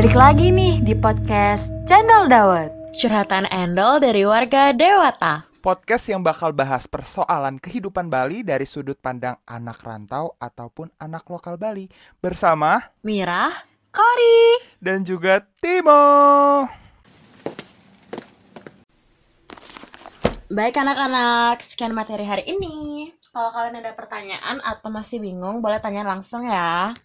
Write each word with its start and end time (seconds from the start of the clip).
Balik 0.00 0.16
lagi 0.16 0.48
nih 0.48 0.80
di 0.80 0.96
podcast 0.96 1.68
Channel 1.84 2.24
Dawet. 2.24 2.72
Curhatan 2.96 3.44
Endol 3.52 4.00
dari 4.00 4.24
warga 4.24 4.72
Dewata. 4.72 5.44
Podcast 5.60 6.08
yang 6.08 6.24
bakal 6.24 6.56
bahas 6.56 6.88
persoalan 6.88 7.60
kehidupan 7.60 8.08
Bali 8.08 8.40
dari 8.40 8.64
sudut 8.64 8.96
pandang 8.96 9.36
anak 9.44 9.84
rantau 9.84 10.40
ataupun 10.40 10.88
anak 10.96 11.28
lokal 11.28 11.60
Bali 11.60 11.84
bersama 12.16 12.80
Mira, 13.04 13.52
Kori. 13.92 14.72
dan 14.80 15.04
juga 15.04 15.44
Timo. 15.60 16.00
baik 20.48 20.80
anak-anak, 20.80 21.60
sekian 21.60 21.92
materi 21.92 22.24
hari 22.24 22.48
ini. 22.48 23.12
Kalau 23.36 23.52
kalian 23.52 23.84
ada 23.84 23.92
pertanyaan 23.92 24.64
atau 24.64 24.88
masih 24.88 25.20
bingung, 25.20 25.60
boleh 25.60 25.76
tanya 25.76 26.08
langsung 26.08 26.48
ya. 26.48 26.96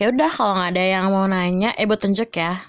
Ya 0.00 0.08
udah, 0.08 0.30
kalau 0.32 0.56
nggak 0.56 0.70
ada 0.72 0.84
yang 0.84 1.12
mau 1.12 1.28
nanya, 1.28 1.76
ibu 1.76 1.92
tunjuk 1.96 2.32
ya. 2.32 2.60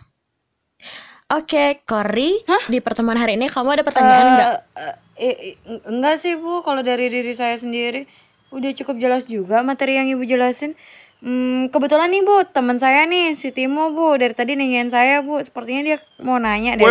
Oke, 1.32 1.80
Kori, 1.88 2.44
di 2.68 2.84
pertemuan 2.84 3.16
hari 3.16 3.40
ini 3.40 3.48
kamu 3.48 3.80
ada 3.80 3.84
pertanyaan 3.88 4.28
nggak? 4.36 4.52
Eh, 4.76 4.96
eh, 5.16 5.36
eh, 5.64 5.80
enggak 5.88 6.20
sih 6.20 6.36
bu, 6.36 6.60
kalau 6.60 6.84
dari 6.84 7.08
diri 7.08 7.32
saya 7.32 7.56
sendiri 7.56 8.04
udah 8.52 8.72
cukup 8.76 9.00
jelas 9.00 9.24
juga 9.32 9.64
materi 9.64 9.96
yang 9.96 10.12
ibu 10.12 10.28
jelasin. 10.28 10.76
Hmm, 11.24 11.72
kebetulan 11.72 12.12
nih 12.12 12.28
bu, 12.28 12.44
teman 12.52 12.76
saya 12.84 13.08
nih 13.08 13.32
si 13.40 13.56
Timo 13.56 13.96
bu 13.96 14.20
dari 14.20 14.36
tadi 14.36 14.60
nanyain 14.60 14.92
saya 14.92 15.24
bu, 15.24 15.40
sepertinya 15.40 15.88
dia 15.88 15.98
mau 16.20 16.36
nanya 16.36 16.76
deh. 16.76 16.90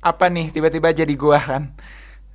Apa 0.00 0.32
nih 0.32 0.48
tiba-tiba 0.48 0.88
jadi 0.96 1.12
gua 1.12 1.36
kan? 1.36 1.76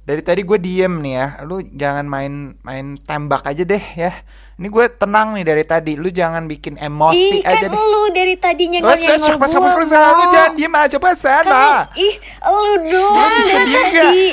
Dari 0.03 0.19
tadi 0.19 0.43
gue 0.43 0.59
diem 0.59 0.99
nih 0.99 1.13
ya, 1.15 1.27
lu 1.47 1.63
jangan 1.63 2.03
main 2.03 2.59
main 2.59 2.99
tembak 2.99 3.47
aja 3.47 3.63
deh 3.63 3.79
ya. 3.95 4.11
Ini 4.59 4.67
gue 4.67 4.85
tenang 4.99 5.31
nih 5.33 5.47
dari 5.47 5.63
tadi, 5.63 5.95
lu 5.95 6.11
jangan 6.11 6.43
bikin 6.45 6.75
emosi 6.75 7.39
Ih 7.39 7.47
aja 7.47 7.71
kan 7.71 7.71
deh. 7.71 7.79
lu 7.79 8.03
dari 8.11 8.35
tadi 8.35 8.67
Oh, 8.67 8.71
nyenggol 8.75 8.99
saya 8.99 9.17
nyenggol 9.17 9.39
pas 9.39 9.49
sana, 9.87 10.11
lu 10.13 10.25
jangan 10.27 10.51
diem 10.59 10.75
aja 10.75 10.97
pas 10.99 11.15
sana. 11.15 11.87
Kan, 11.87 11.97
ih, 11.97 12.15
lu 12.43 12.73
doang 12.91 13.31
bisa 13.39 13.55
dari 13.55 13.65
diem 13.65 13.87
tadi. 13.87 14.27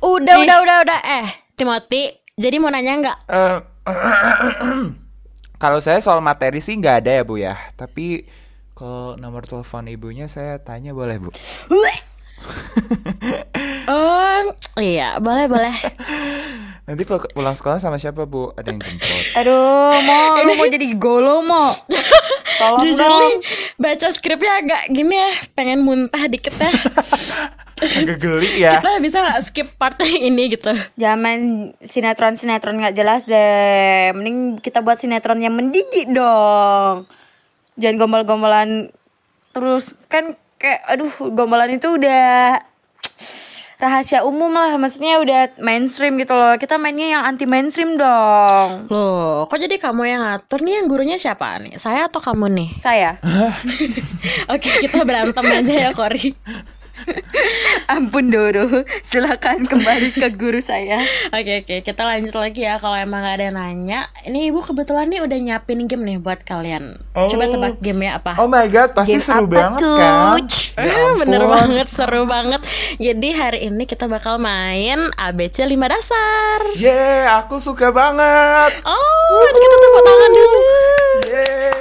Udah, 0.00 0.34
udah, 0.42 0.56
udah, 0.64 0.76
udah. 0.88 0.98
Eh, 1.20 1.26
Timothy, 1.54 2.02
jadi 2.34 2.56
mau 2.56 2.72
nanya 2.72 2.92
nggak? 3.04 3.18
Eh, 3.28 3.58
kalau 5.62 5.78
saya 5.78 6.00
soal 6.00 6.24
materi 6.24 6.64
sih 6.64 6.74
nggak 6.74 7.04
ada 7.04 7.10
ya 7.20 7.22
bu 7.22 7.36
ya. 7.36 7.54
Tapi 7.76 8.24
kalau 8.72 9.14
nomor 9.20 9.44
telepon 9.44 9.86
ibunya 9.92 10.24
saya 10.26 10.56
tanya 10.58 10.96
boleh 10.96 11.20
bu? 11.20 11.30
Oh, 13.84 14.40
iya, 14.76 15.18
boleh, 15.18 15.46
boleh. 15.46 15.74
Nanti 16.86 17.06
pul- 17.06 17.30
pulang 17.30 17.54
sekolah 17.54 17.78
sama 17.78 17.94
siapa 17.94 18.26
bu? 18.26 18.50
Ada 18.52 18.68
yang 18.68 18.82
jemput? 18.82 19.24
Aduh, 19.38 19.94
mau 20.02 20.42
lu 20.42 20.52
mau 20.58 20.66
jadi 20.66 20.86
golo 20.94 21.38
mau. 21.40 21.70
Tolong 22.58 22.82
Jujur 22.82 23.06
dong. 23.06 23.20
nih, 23.22 23.34
baca 23.78 24.08
skripnya 24.10 24.52
agak 24.58 24.82
gini 24.90 25.14
ya, 25.14 25.30
pengen 25.54 25.80
muntah 25.80 26.26
dikit 26.26 26.52
ya. 26.52 26.70
Agak 27.82 28.22
geli 28.22 28.62
ya. 28.62 28.78
Kita 28.78 29.02
bisa 29.02 29.18
nggak 29.18 29.42
skip 29.42 29.68
part 29.74 29.98
ini 30.06 30.54
gitu? 30.54 30.70
Zaman 30.94 31.38
sinetron-sinetron 31.82 32.78
nggak 32.78 32.94
jelas 32.94 33.26
deh. 33.26 34.14
Mending 34.14 34.62
kita 34.62 34.86
buat 34.86 35.02
sinetron 35.02 35.42
yang 35.42 35.50
mendidik 35.50 36.06
dong. 36.06 37.10
Jangan 37.74 37.96
gombal-gombalan 37.98 38.94
terus 39.50 39.98
kan 40.06 40.38
kayak 40.62 40.78
aduh 40.86 41.10
gombalan 41.34 41.74
itu 41.74 41.90
udah 41.90 42.62
rahasia 43.82 44.22
umum 44.22 44.54
lah 44.54 44.78
maksudnya 44.78 45.18
udah 45.18 45.58
mainstream 45.58 46.14
gitu 46.22 46.38
loh 46.38 46.54
kita 46.54 46.78
mainnya 46.78 47.18
yang 47.18 47.22
anti 47.26 47.50
mainstream 47.50 47.98
dong 47.98 48.86
Loh, 48.86 49.50
kok 49.50 49.58
jadi 49.58 49.74
kamu 49.82 50.02
yang 50.06 50.22
ngatur 50.22 50.62
nih 50.62 50.74
yang 50.78 50.86
gurunya 50.86 51.16
siapa 51.18 51.58
nih? 51.58 51.74
Saya 51.74 52.06
atau 52.06 52.22
kamu 52.22 52.46
nih? 52.54 52.70
saya 52.78 53.18
Oke, 54.52 54.68
kita 54.78 55.02
berantem 55.02 55.42
aja 55.42 55.74
ya, 55.88 55.90
Kori. 55.90 56.34
Ampun 57.88 58.28
Doro 58.28 58.64
silakan 59.02 59.64
kembali 59.64 60.12
ke 60.12 60.28
guru 60.32 60.58
saya 60.58 61.02
Oke, 61.28 61.62
oke, 61.62 61.80
kita 61.80 62.02
lanjut 62.02 62.34
lagi 62.34 62.62
ya. 62.62 62.76
Kalau 62.76 62.94
emang 62.94 63.20
gak 63.20 63.34
ada 63.34 63.44
yang 63.44 63.56
nanya, 63.56 64.00
ini 64.22 64.48
ibu 64.48 64.60
kebetulan 64.60 65.08
nih 65.08 65.20
udah 65.20 65.38
nyiapin 65.38 65.84
game 65.84 66.04
nih 66.04 66.18
buat 66.18 66.42
kalian. 66.42 67.00
Coba 67.12 67.42
Oh. 67.42 67.50
tebak 67.50 67.74
gamenya 67.78 68.12
apa? 68.16 68.32
Oh 68.36 68.46
my 68.46 68.66
god, 68.66 68.92
pasti 68.92 69.16
Game 69.16 69.24
seru 69.24 69.44
apa, 69.44 69.52
banget 69.52 69.80
kan? 69.80 69.98
Coach? 70.36 70.56
Ya 70.72 70.84
Eh, 70.84 71.12
Bener 71.16 71.42
banget, 71.42 71.86
seru 71.86 72.22
banget. 72.24 72.60
Jadi 72.96 73.28
hari 73.32 73.58
ini 73.66 73.84
kita 73.84 74.06
bakal 74.06 74.36
main 74.36 74.98
ABC 75.14 75.64
5 75.64 75.84
dasar. 75.84 76.58
Yeay, 76.74 77.26
aku 77.34 77.56
suka 77.56 77.88
banget. 77.88 78.72
Oh, 78.82 79.42
kita 79.46 79.74
tepuk 79.74 80.02
tangan 80.02 80.30
dulu. 80.30 80.60
Yeay. 81.26 81.71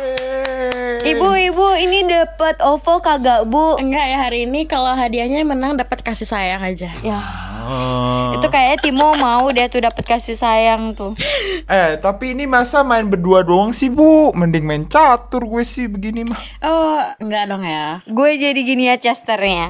Ibu 1.03 1.29
ibu 1.31 1.67
ini 1.75 2.05
dapat 2.05 2.59
OVO 2.59 2.99
kagak 2.99 3.45
bu 3.45 3.75
Enggak 3.75 4.05
ya 4.05 4.17
hari 4.19 4.45
ini 4.45 4.63
kalau 4.63 4.91
hadiahnya 4.91 5.41
menang 5.41 5.75
dapat 5.75 5.99
kasih 5.99 6.25
sayang 6.25 6.61
aja. 6.61 6.89
ya 7.01 7.19
Oh. 7.61 8.33
itu 8.33 8.49
kayaknya 8.49 8.81
Timo 8.81 9.13
mau 9.13 9.45
dia 9.53 9.69
tuh 9.69 9.85
dapat 9.85 10.01
kasih 10.01 10.33
sayang 10.33 10.97
tuh 10.97 11.13
Eh, 11.69 11.93
tapi 11.95 12.33
ini 12.33 12.49
masa 12.49 12.81
main 12.81 13.05
berdua 13.05 13.45
doang 13.45 13.69
sih 13.69 13.87
bu? 13.87 14.33
Mending 14.33 14.65
main 14.65 14.83
catur 14.83 15.45
gue 15.45 15.61
sih 15.61 15.85
begini 15.85 16.25
mah. 16.25 16.41
Oh, 16.65 16.99
enggak 17.21 17.47
dong 17.47 17.61
ya. 17.61 18.01
gue 18.01 18.29
jadi 18.33 18.57
gini 18.57 18.89
ya 18.89 18.97
Chesternya 18.97 19.69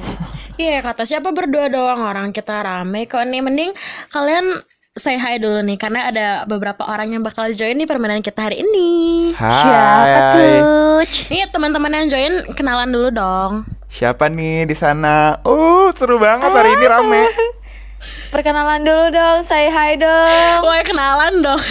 Iya 0.56 0.80
kata 0.80 1.04
siapa 1.04 1.32
berdua 1.32 1.68
doang 1.68 2.00
orang 2.00 2.32
kita 2.32 2.60
rame 2.60 3.04
kok 3.04 3.24
nih 3.24 3.40
mending 3.40 3.70
kalian 4.08 4.64
say 4.92 5.16
hi 5.16 5.40
dulu 5.40 5.64
nih 5.64 5.80
karena 5.80 6.12
ada 6.12 6.26
beberapa 6.44 6.84
orang 6.84 7.16
yang 7.16 7.24
bakal 7.24 7.48
join 7.56 7.80
di 7.80 7.88
permainan 7.88 8.20
kita 8.20 8.44
hari 8.44 8.60
ini. 8.60 9.32
siapa 9.32 10.36
Hai. 10.36 10.60
coach 10.60 11.32
Nih 11.32 11.48
teman-teman 11.48 11.88
yang 11.96 12.06
join 12.12 12.34
kenalan 12.52 12.92
dulu 12.92 13.08
dong. 13.08 13.64
Siapa 13.88 14.28
nih 14.28 14.68
di 14.68 14.76
sana? 14.76 15.40
Uh, 15.48 15.88
seru 15.96 16.20
banget 16.20 16.52
hari 16.52 16.76
ini 16.76 16.84
rame. 16.84 17.24
perkenalan 18.36 18.84
dulu 18.84 19.14
dong 19.16 19.38
say 19.46 19.70
hi 19.72 19.96
dong 19.96 20.60
Woi 20.60 20.84
kenalan 20.84 21.40
dong. 21.40 21.62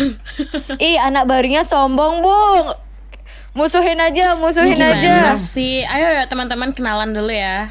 ih 0.82 0.98
anak 0.98 1.30
barunya 1.30 1.62
sombong 1.62 2.26
bu 2.26 2.34
musuhin 3.54 4.02
aja 4.02 4.34
musuhin 4.34 4.74
Gimana 4.74 4.98
aja 4.98 5.38
sih? 5.38 5.86
Ayo 5.86 6.10
ya 6.10 6.26
teman-teman 6.26 6.74
kenalan 6.74 7.14
dulu 7.14 7.30
ya. 7.30 7.70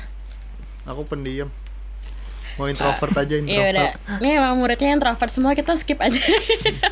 Aku 0.86 1.02
pendiam. 1.10 1.50
Mau 2.60 2.68
introvert 2.68 3.14
aja 3.14 3.32
Iya 3.32 3.40
introvert. 3.40 3.72
udah. 3.72 3.90
Nih 4.20 4.32
emang 4.36 4.54
muridnya 4.54 4.92
introvert 4.92 5.32
semua 5.32 5.56
kita 5.56 5.72
skip 5.74 5.96
aja. 5.96 6.20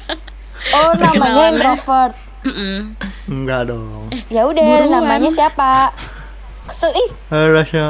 oh 0.75 0.91
namanya 0.97 1.53
introvert 1.53 2.17
Mm-mm. 2.41 2.97
Enggak 3.29 3.69
dong. 3.69 4.09
ya 4.27 4.43
udah 4.43 4.65
namanya 4.89 5.29
siapa 5.29 5.93
kesel 6.65 6.89
ih 6.91 7.11
Halo 7.29 7.53
Rasya. 7.53 7.87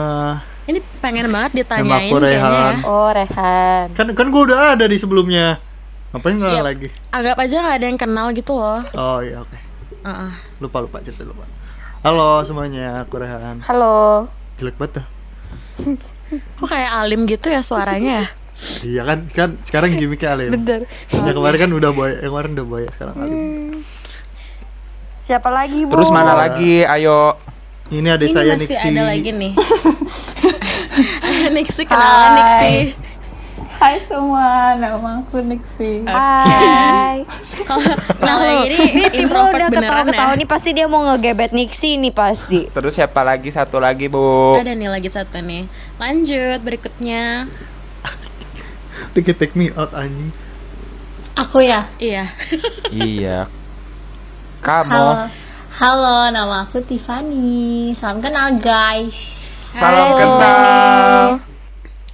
Ini 0.67 0.79
pengen 0.99 1.31
banget 1.31 1.53
ditanyain 1.55 1.87
Nama 1.87 1.97
aku 2.03 2.17
kayaknya 2.19 2.35
ya. 2.35 2.45
Rehan. 2.45 2.75
oh 2.85 3.09
Rehan 3.09 3.87
Kan 3.95 4.07
kan 4.11 4.27
gue 4.27 4.43
udah 4.43 4.75
ada 4.75 4.85
di 4.85 4.97
sebelumnya. 4.97 5.63
Ngapain 6.11 6.35
nggak 6.35 6.51
Iya. 6.51 6.63
lagi? 6.63 6.89
Anggap 7.09 7.37
aja 7.39 7.57
nggak 7.59 7.77
ada 7.79 7.87
yang 7.87 7.97
kenal 7.97 8.27
gitu 8.33 8.53
loh. 8.53 8.81
Oh 8.93 9.21
iya 9.21 9.39
oke. 9.39 9.55
Heeh. 10.01 10.31
Lupa 10.59 10.79
lupa 10.81 10.99
cerita 10.99 11.23
lupa. 11.23 11.47
Halo 12.01 12.43
semuanya, 12.43 13.01
aku 13.01 13.17
Rehan. 13.17 13.63
halo 13.63 14.27
Jelek 14.57 14.75
banget 14.77 14.99
dah. 14.99 15.07
Kok 16.29 16.69
kayak 16.69 16.91
alim 16.93 17.25
gitu 17.25 17.49
ya 17.49 17.61
suaranya 17.65 18.25
ya? 18.25 18.27
Iya 18.83 19.03
kan 19.07 19.19
kan 19.31 19.51
sekarang 19.63 19.95
gimmicknya 19.95 20.35
Alim. 20.35 20.51
Bentar. 20.51 20.83
Ya 21.15 21.31
kemarin 21.31 21.59
kan 21.63 21.71
udah 21.71 21.91
boy, 21.95 22.11
yang 22.11 22.31
kemarin 22.35 22.51
udah 22.59 22.67
boy 22.67 22.83
sekarang 22.91 23.17
Alim. 23.17 23.39
siapa 25.17 25.47
lagi 25.53 25.85
bu 25.87 25.93
Terus 25.95 26.11
mana 26.11 26.35
lagi? 26.35 26.83
Ayo. 26.83 27.39
Ini 27.89 28.09
ada 28.19 28.25
Ini 28.27 28.35
saya 28.35 28.53
masih 28.53 28.69
Nixi. 28.69 28.89
ada 28.91 29.03
lagi 29.07 29.31
nih. 29.33 29.53
Nixi 31.55 31.83
kenalan 31.87 32.31
Nixi. 32.37 32.75
Hai 33.79 34.03
semua, 34.11 34.75
nama 34.75 35.23
aku 35.23 35.39
Nixi. 35.39 36.03
Hai 36.03 37.23
Nah, 38.27 38.67
ini 38.67 38.75
Nih 38.75 39.07
Timo 39.07 39.39
introvert 39.39 39.71
udah 39.71 39.71
ketawa-ketawa 39.71 40.33
ya. 40.35 40.39
nih 40.43 40.49
pasti 40.51 40.71
dia 40.75 40.91
mau 40.91 41.07
ngegebet 41.07 41.55
Nixi 41.55 41.95
nih 41.95 42.11
pasti 42.11 42.67
Terus 42.75 42.99
siapa 42.99 43.23
lagi? 43.23 43.55
Satu 43.55 43.79
lagi 43.79 44.11
bu. 44.11 44.59
Ada 44.59 44.75
nih 44.75 44.91
lagi 44.91 45.07
satu 45.07 45.39
nih. 45.39 45.71
Lanjut 45.95 46.59
berikutnya. 46.67 47.47
Dikit 49.15 49.39
take 49.39 49.55
me 49.55 49.71
out 49.79 49.95
anjing. 49.95 50.35
Aku 51.39 51.63
ya. 51.63 51.87
Iya. 52.03 52.27
iya. 52.91 53.47
Kamu. 54.67 54.91
Halo. 54.91 55.31
Halo, 55.79 56.19
nama 56.35 56.67
aku 56.67 56.83
Tiffany. 56.83 57.95
Salam 58.03 58.19
kenal 58.19 58.59
guys. 58.59 59.15
Salam 59.71 60.19
kenal. 60.19 61.39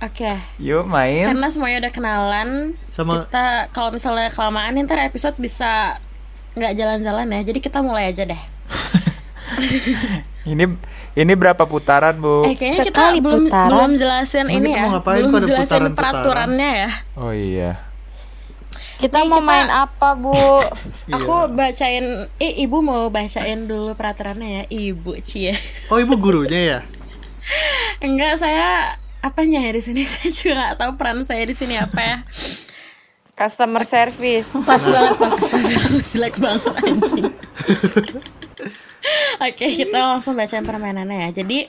Oke. 0.05 0.33
Yuk 0.59 0.85
main. 0.85 1.25
Karena 1.27 1.49
semuanya 1.49 1.79
udah 1.81 1.93
kenalan, 1.93 2.49
Sama 2.89 3.25
kita 3.25 3.73
kalau 3.73 3.89
misalnya 3.89 4.29
kelamaan 4.29 4.77
ntar 4.85 5.01
episode 5.01 5.33
bisa 5.37 5.97
nggak 6.53 6.73
jalan-jalan 6.75 7.27
ya. 7.31 7.41
Jadi 7.43 7.59
kita 7.59 7.81
mulai 7.81 8.12
aja 8.12 8.23
deh. 8.23 8.39
Ini 10.45 10.65
ini 11.15 11.33
berapa 11.33 11.65
putaran 11.65 12.21
bu? 12.21 12.45
Eh 12.45 12.53
kayaknya 12.53 12.85
kita 12.85 12.93
Sekali 12.93 13.19
belum 13.19 13.49
putaran. 13.49 13.69
belum 13.71 13.91
jelasin 13.95 14.45
Emang 14.45 14.56
ini 14.59 14.69
kita 14.69 14.77
ya. 14.77 15.01
Belum 15.01 15.31
pada 15.31 15.47
jelasin 15.47 15.65
putaran-putaran? 15.65 15.97
peraturannya 15.97 16.71
ya. 16.77 16.91
Oh 17.17 17.33
iya. 17.33 17.71
Kita 18.95 19.19
Nih, 19.21 19.27
mau 19.27 19.41
kita- 19.41 19.49
main 19.49 19.69
apa, 19.71 20.09
Bu? 20.15 20.37
Aku 21.17 21.35
bacain 21.51 22.05
eh 22.37 22.53
ibu 22.61 22.77
mau 22.79 23.09
bacain 23.09 23.65
dulu 23.65 23.97
peraturannya 23.97 24.49
ya, 24.51 24.65
ibu 24.69 25.17
Cie. 25.19 25.56
Oh 25.89 25.97
ibu 25.97 26.12
gurunya 26.15 26.61
ya? 26.61 26.79
Enggak, 28.05 28.37
saya 28.37 29.01
apanya 29.25 29.65
ya 29.65 29.73
di 29.73 29.82
sini? 29.82 30.05
Saya 30.12 30.29
juga 30.29 30.53
nggak 30.61 30.75
tahu 30.76 30.93
peran 31.00 31.19
saya 31.25 31.43
di 31.49 31.56
sini 31.56 31.81
apa 31.81 32.00
ya. 32.05 32.17
Customer 33.35 33.82
service. 33.82 34.53
Pas 34.69 34.79
banget 34.79 35.17
Pak. 35.19 35.31
Astagfirullah, 35.41 36.05
jelek 36.05 36.35
banget 36.38 36.75
anjing. 36.85 37.25
Oke, 39.44 39.67
kita 39.75 39.99
langsung 40.15 40.38
bacain 40.38 40.62
permainannya 40.62 41.29
ya. 41.29 41.43
Jadi, 41.43 41.67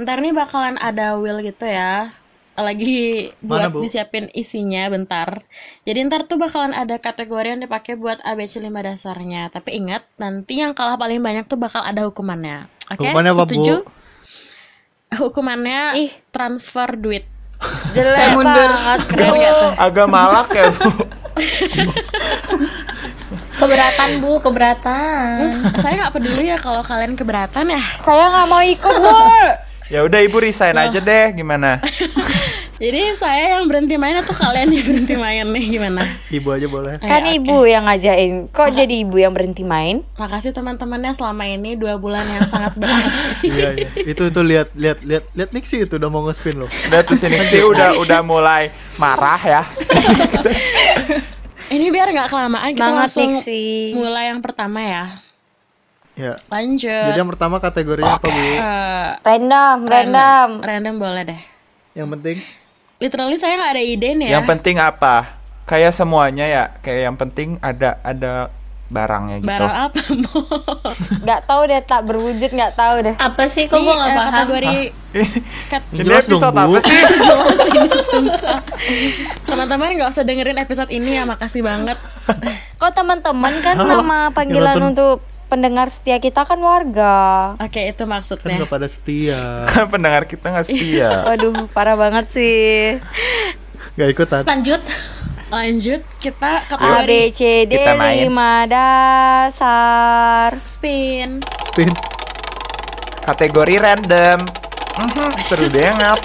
ntar 0.00 0.24
nih 0.24 0.32
bakalan 0.32 0.80
ada 0.80 1.20
wheel 1.20 1.44
gitu 1.44 1.68
ya. 1.68 2.10
Lagi 2.56 3.32
Mana, 3.44 3.68
buat 3.68 3.76
Bu? 3.76 3.78
disiapin 3.84 4.32
isinya 4.32 4.88
bentar. 4.88 5.44
Jadi 5.84 5.98
ntar 6.08 6.24
tuh 6.24 6.40
bakalan 6.40 6.72
ada 6.72 6.96
kategori 6.96 7.48
yang 7.56 7.60
dipakai 7.60 7.96
buat 7.96 8.18
ABC 8.24 8.64
5 8.64 8.72
dasarnya. 8.72 9.52
Tapi 9.52 9.78
ingat, 9.84 10.08
nanti 10.16 10.64
yang 10.64 10.72
kalah 10.72 10.96
paling 10.96 11.20
banyak 11.20 11.44
tuh 11.44 11.60
bakal 11.60 11.84
ada 11.84 12.08
hukumannya. 12.08 12.66
Oke, 12.88 13.04
Hukumannya 13.08 13.32
apa, 13.36 13.44
Bu? 13.46 13.84
Hukumannya 15.12 15.96
Ih. 16.00 16.12
transfer 16.32 16.96
duit. 16.96 17.24
Jelek 17.94 18.34
banget, 18.42 19.00
keren 19.06 19.30
gak 19.38 19.54
tuh? 19.54 19.72
Agak 19.78 20.06
malak 20.10 20.48
ya 20.50 20.66
bu. 20.74 20.90
Keberatan 23.62 24.10
Bu, 24.18 24.42
keberatan. 24.42 25.38
Terus 25.38 25.56
saya 25.78 25.94
nggak 26.02 26.12
peduli 26.18 26.50
ya 26.50 26.58
kalau 26.58 26.82
kalian 26.82 27.14
keberatan 27.14 27.70
ya. 27.70 27.82
Saya 28.02 28.26
nggak 28.34 28.46
mau 28.50 28.62
ikut, 28.64 28.94
Bu. 28.98 29.14
Ya 29.92 30.00
udah 30.02 30.20
ibu 30.24 30.42
resign 30.42 30.74
aja 30.74 30.98
deh. 30.98 31.36
Gimana? 31.36 31.78
Jadi 32.82 33.14
saya 33.14 33.54
yang 33.54 33.70
berhenti 33.70 33.94
main 33.94 34.18
atau 34.18 34.34
kalian 34.34 34.74
yang 34.74 34.82
berhenti 34.82 35.14
main 35.14 35.46
nih 35.54 35.64
gimana? 35.70 36.02
Ibu 36.34 36.48
aja 36.50 36.66
boleh. 36.66 36.98
Kan 36.98 37.22
oke. 37.22 37.38
ibu 37.38 37.56
yang 37.62 37.86
ngajain. 37.86 38.50
Kok 38.50 38.74
jadi 38.74 38.94
ibu 39.06 39.22
yang 39.22 39.30
berhenti 39.30 39.62
main? 39.62 40.02
Makasih 40.18 40.50
teman-temannya 40.50 41.14
selama 41.14 41.46
ini 41.46 41.78
dua 41.78 41.94
bulan 42.02 42.26
yang 42.26 42.42
sangat 42.50 42.74
berarti. 42.74 43.46
iya 43.54 43.68
iya. 43.78 43.88
Itu 44.02 44.26
tuh 44.34 44.42
lihat 44.42 44.74
lihat 44.74 44.98
lihat 45.06 45.30
lihat 45.30 45.50
Nixie 45.54 45.86
itu 45.86 45.94
udah 45.94 46.10
mau 46.10 46.26
nge-spin 46.26 46.58
loh. 46.58 46.66
Udah 46.90 47.06
tuh 47.06 47.14
sini 47.14 47.38
sih 47.46 47.62
udah 47.62 48.02
udah 48.02 48.18
mulai 48.26 48.74
marah 48.98 49.38
ya. 49.38 49.62
ini 51.78 51.86
biar 51.86 52.10
nggak 52.10 52.34
kelamaan 52.34 52.74
kita 52.74 52.82
Semangat, 52.82 52.98
langsung 53.06 53.30
Nixie. 53.38 53.94
mulai 53.94 54.34
yang 54.34 54.42
pertama 54.42 54.82
ya. 54.82 55.04
Ya. 56.18 56.34
Lanjut. 56.50 56.90
Jadi 57.14 57.18
yang 57.22 57.30
pertama 57.30 57.62
kategorinya 57.62 58.18
apa 58.18 58.26
bu? 58.26 58.42
Eh, 58.42 59.08
Random, 59.22 59.76
random. 59.86 60.48
Random 60.66 60.94
boleh 60.98 61.22
deh. 61.30 61.40
Yang 61.94 62.10
penting 62.18 62.38
Literally 63.02 63.34
saya 63.34 63.58
nggak 63.58 63.72
ada 63.74 63.82
ide 63.82 64.08
nih 64.14 64.26
ya. 64.30 64.32
Yang 64.38 64.46
penting 64.46 64.76
apa? 64.78 65.42
Kayak 65.66 65.90
semuanya 65.90 66.46
ya. 66.46 66.64
Kayak 66.78 67.10
yang 67.10 67.16
penting 67.18 67.58
ada 67.58 67.98
ada 68.06 68.46
barangnya 68.92 69.36
gitu. 69.40 69.48
Barang 69.48 69.74
apa? 69.88 70.00
Gak 71.28 71.40
tahu 71.48 71.62
deh, 71.64 71.80
tak 71.80 72.00
berwujud 72.04 72.50
nggak 72.52 72.76
tahu 72.76 72.96
deh. 73.00 73.14
Apa 73.16 73.48
sih 73.48 73.64
kok 73.64 73.80
gue 73.80 73.88
nggak 73.88 74.12
eh, 74.12 74.18
paham? 74.20 74.30
kategori 74.30 74.76
kat- 75.72 75.88
Ini 75.90 76.04
Jelas 76.04 76.24
episode 76.28 76.54
apa 76.54 76.78
sih? 76.84 76.98
Jelas 77.24 77.60
ini, 77.64 77.98
sumpah. 78.04 78.58
Teman-teman 79.48 79.96
nggak 79.96 80.10
usah 80.12 80.24
dengerin 80.28 80.60
episode 80.60 80.92
ini 80.92 81.16
ya, 81.16 81.24
makasih 81.24 81.64
banget. 81.64 81.96
Kok 82.76 82.92
teman-teman 82.92 83.52
kan 83.64 83.80
nama 83.80 84.28
panggilan 84.28 84.92
untuk 84.92 85.24
pendengar 85.52 85.92
setia 85.92 86.16
kita 86.16 86.48
kan 86.48 86.56
warga. 86.56 87.52
Oke, 87.60 87.84
itu 87.84 88.02
kan 88.02 88.08
maksudnya. 88.08 88.56
nggak 88.56 88.72
pada 88.72 88.88
setia. 88.88 89.40
Kan 89.68 89.84
pendengar 89.92 90.24
kita 90.24 90.48
nggak 90.48 90.64
setia. 90.64 91.10
Waduh, 91.28 91.68
parah 91.68 91.92
banget 91.92 92.32
sih. 92.32 92.96
Gak 93.92 94.08
ikutan. 94.08 94.42
Lanjut. 94.48 94.80
Lanjut 95.52 96.00
kita 96.16 96.64
A 96.64 96.68
kategori 96.72 97.04
B 97.04 97.36
C 97.36 97.40
D 97.68 97.76
Kita 97.76 97.92
main. 97.92 98.24
lima 98.24 98.64
dasar. 98.64 100.56
spin. 100.64 101.44
Spin. 101.68 101.92
Kategori 103.20 103.74
random. 103.76 104.40
Mhm, 104.92 105.30
seru 105.44 105.68
banget. 105.68 106.20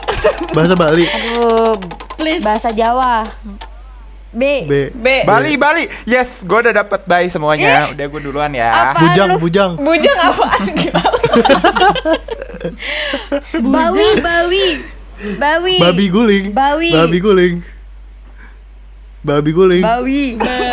Bahasa 0.56 0.76
Bali. 0.80 1.04
Aduh, 1.04 1.76
Please. 2.16 2.40
bahasa 2.40 2.72
Jawa. 2.72 3.28
B. 4.30 4.68
B. 4.92 5.08
Bali 5.24 5.56
Bali. 5.56 5.88
Yes, 6.04 6.44
gue 6.44 6.60
udah 6.60 6.76
dapet 6.76 7.02
bye 7.04 7.26
semuanya. 7.28 7.90
Udah 7.90 8.06
gue 8.06 8.22
duluan 8.22 8.52
ya. 8.52 8.92
Apaan 8.92 9.02
Bujang, 9.02 9.30
lu? 9.30 9.38
bujang. 9.40 9.72
Bujang 9.78 10.18
apaan? 10.20 10.64
Bawi, 13.58 14.08
bawi. 14.20 14.68
Bawi. 15.38 15.76
Babi 15.80 16.06
guling. 16.08 16.46
Bawi. 16.52 16.92
Babi 16.92 17.18
guling. 17.20 17.56
Babi 19.20 19.52
guling. 19.52 19.84
Bawi. 19.84 20.24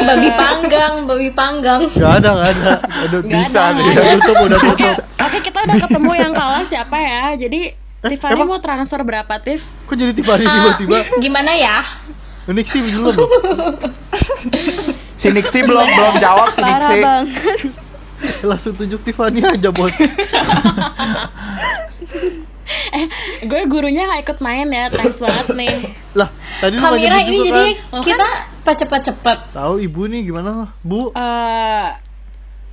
Babi 0.04 0.28
panggang, 0.30 0.94
babi 1.06 1.28
panggang. 1.32 1.80
Gak 1.90 2.12
ada, 2.20 2.30
gak 2.34 2.48
ada. 2.52 2.72
Aduh, 3.02 3.20
Nggak 3.20 3.40
bisa 3.40 3.60
ada. 3.64 3.74
nih. 3.74 3.86
Udah 3.88 4.04
tutup, 4.14 4.36
udah 4.44 4.58
Oke, 4.58 4.68
tutup. 4.76 4.94
oke 5.16 5.38
kita 5.40 5.58
udah 5.60 5.76
ketemu 5.80 6.12
yang 6.14 6.32
kalah 6.32 6.62
siapa 6.62 6.96
ya. 6.96 7.22
Jadi 7.36 7.60
Tiffany 8.04 8.36
emang? 8.36 8.48
mau 8.50 8.60
transfer 8.60 9.00
berapa, 9.00 9.34
Tiff? 9.40 9.72
Kok 9.88 9.94
jadi 9.96 10.12
Tiffany 10.12 10.44
tiba-tiba? 10.44 10.98
Gimana 11.18 11.56
ya? 11.56 11.76
Unik 12.44 12.66
sih 12.68 12.80
belum 12.84 13.14
loh. 13.16 13.28
Si 15.14 15.32
belum 15.32 15.88
belum 15.88 16.14
jawab 16.20 16.52
si 16.52 16.60
Parah. 16.60 17.24
Langsung 18.48 18.76
tunjuk 18.76 19.00
Tiffany 19.00 19.40
aja 19.40 19.72
bos. 19.72 19.94
Gue 23.44 23.60
gurunya 23.68 24.08
gak 24.08 24.20
ikut 24.24 24.38
main 24.40 24.68
ya, 24.68 24.88
thanks 24.88 25.20
banget 25.20 25.48
nih. 25.52 25.76
Lah, 26.16 26.28
tadi 26.60 26.76
lu 26.76 26.84
gak 26.84 26.96
nyebut 26.96 27.20
ini 27.20 27.24
juga 27.24 27.44
jadi 27.44 27.72
kan? 27.90 28.00
Kita 28.04 28.72
cepet-cepet. 28.84 29.38
Tahu 29.52 29.74
ibu 29.84 30.02
nih 30.08 30.20
gimana? 30.24 30.72
Bu, 30.80 31.12
Eh, 31.12 31.88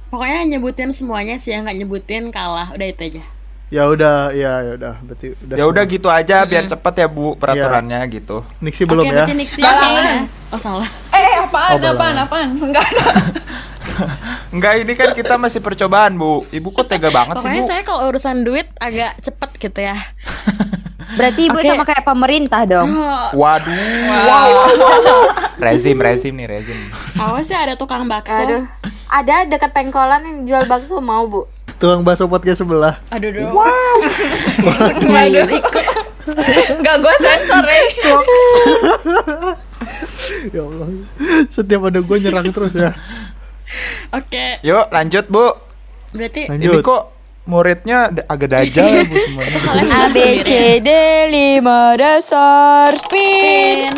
pokoknya 0.08 0.48
nyebutin 0.48 0.92
semuanya 0.96 1.36
sih 1.36 1.52
yang 1.52 1.68
nggak 1.68 1.78
nyebutin 1.84 2.32
kalah, 2.32 2.72
udah 2.72 2.88
itu 2.88 3.02
aja. 3.12 3.24
Ya 3.72 3.88
udah, 3.88 4.36
ya 4.36 4.54
ya 4.68 4.72
udah. 4.76 4.94
Berarti 5.02 5.28
udah. 5.40 5.56
Ya 5.56 5.64
udah 5.66 5.84
gitu 5.88 6.08
aja 6.12 6.44
biar 6.44 6.64
cepet 6.68 6.94
ya 7.00 7.08
Bu 7.08 7.40
peraturannya 7.40 8.00
gitu. 8.12 8.44
Nixie 8.60 8.84
belum 8.84 9.08
Oke, 9.08 9.16
ya? 9.16 9.26
yang 9.32 9.76
kalah 9.80 10.04
ya. 10.04 10.22
Oh 10.52 10.60
salah. 10.60 10.90
Eh 11.16 11.40
apaan? 11.40 11.80
Oh, 11.80 11.92
apaan? 11.96 12.16
Apaan? 12.20 12.50
Enggak 12.60 12.84
ada. 12.84 13.06
Enggak 14.54 14.74
ini 14.84 14.94
kan 15.00 15.16
kita 15.16 15.40
masih 15.40 15.64
percobaan 15.64 16.20
Bu. 16.20 16.44
Ibu 16.52 16.68
kok 16.76 16.92
tega 16.92 17.08
banget 17.08 17.40
sih 17.40 17.48
Pokoknya 17.48 17.64
Bu? 17.64 17.70
saya 17.72 17.82
kalau 17.88 18.02
urusan 18.12 18.44
duit 18.44 18.68
agak 18.78 19.16
cepet 19.24 19.50
gitu 19.56 19.80
ya. 19.80 19.96
Berarti 21.12 21.42
ibu 21.52 21.60
Oke. 21.60 21.68
sama 21.68 21.84
kayak 21.84 22.08
pemerintah 22.08 22.64
dong. 22.64 22.88
Oh, 22.96 23.28
Waduh. 23.36 24.08
Wow. 24.08 24.52
rezim 25.66 26.00
rezim 26.00 26.34
nih 26.34 26.48
rezim. 26.48 26.80
awas 27.20 27.52
ya 27.52 27.68
ada 27.68 27.76
tukang 27.76 28.08
bakso. 28.08 28.32
Aduh. 28.32 28.64
Ada 29.12 29.44
dekat 29.44 29.75
pengkolan 29.75 30.24
yang 30.24 30.38
jual 30.48 30.63
bakso 30.72 31.04
mau 31.04 31.28
bu. 31.28 31.51
Tuang 31.82 32.06
bakso 32.06 32.30
podcast 32.30 32.62
sebelah. 32.62 33.02
Aduh, 33.10 33.34
aduh. 33.34 33.50
Waduh. 33.58 35.50
Enggak 36.78 36.96
gue 37.02 37.16
sensor 37.18 37.66
ya. 37.66 37.82
Ya 40.54 40.62
Allah. 40.62 40.88
Setiap 41.50 41.90
ada 41.90 42.00
gue 42.00 42.18
nyerang 42.22 42.54
terus 42.54 42.72
ya. 42.78 42.94
Oke, 44.14 44.62
Yuk 44.62 44.94
lanjut 44.94 45.26
Bu. 45.26 45.58
berarti 46.14 46.46
Lanjut. 46.46 46.78
Ini 46.78 46.86
kok 46.86 47.02
muridnya 47.50 48.14
agak 48.30 48.50
dajal 48.54 48.86
ya 48.86 49.04
Bu 49.10 49.18
semuanya. 49.18 49.58
A 49.98 50.14
B. 50.14 50.46
C 50.46 50.78
D 50.86 50.90
lima 51.34 51.98
dasar. 51.98 52.94
Spin. 52.94 53.98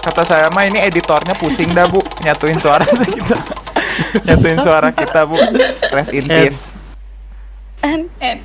Kata 0.00 0.24
saya 0.24 0.48
mah 0.56 0.64
ini 0.64 0.80
editornya 0.80 1.36
pusing 1.36 1.68
dah 1.76 1.84
Bu 1.84 2.00
nyatuin 2.24 2.56
suara 2.56 2.88
kita. 2.88 3.67
nyatuin 4.26 4.58
suara 4.62 4.90
kita 4.94 5.26
Bu. 5.26 5.36
Rest 5.92 6.12
in 6.14 6.24
peace. 6.26 6.72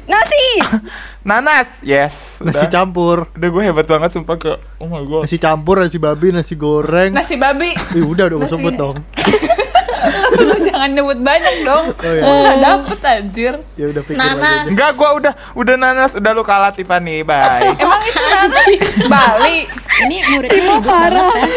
Nasi. 0.05 0.45
Nanas. 1.29 1.81
Yes. 1.81 2.39
Nasi 2.43 2.65
Udah. 2.67 2.71
campur. 2.71 3.17
Udah 3.33 3.49
gue 3.49 3.63
hebat 3.63 3.87
banget 3.89 4.09
sumpah 4.13 4.37
ke 4.37 4.53
Oh 4.77 4.87
my 4.87 5.03
god. 5.05 5.21
Nasi 5.25 5.37
campur, 5.41 5.81
nasi 5.81 5.97
babi, 5.97 6.29
nasi 6.29 6.53
goreng. 6.53 7.11
Nasi 7.15 7.35
babi. 7.39 7.73
Ih, 7.97 8.05
udah 8.05 8.29
udah 8.29 8.37
gue 8.45 8.49
sebut 8.49 8.73
dong. 8.77 8.97
Lu 10.35 10.55
jangan 10.67 10.89
nyebut 10.91 11.19
banyak 11.23 11.63
dong. 11.63 11.95
Oh, 11.95 12.11
iya. 12.11 12.21
Nggak 12.27 12.57
dapet 12.59 12.99
anjir. 13.07 13.53
Ya 13.79 13.85
udah 13.87 14.01
pikir 14.03 14.19
Nana. 14.19 14.67
Enggak, 14.67 14.99
gua 14.99 15.15
udah 15.15 15.33
udah 15.55 15.75
nanas, 15.79 16.11
udah 16.19 16.31
lu 16.35 16.43
kalah 16.43 16.75
Tiffany. 16.75 17.23
Bye. 17.23 17.71
Emang 17.79 18.03
itu 18.03 18.19
nanas 18.27 18.67
Bali. 19.07 19.57
Ini 20.03 20.17
muridnya 20.27 20.59
ribut 20.59 20.83
banget 20.83 21.15
ya. 21.15 21.47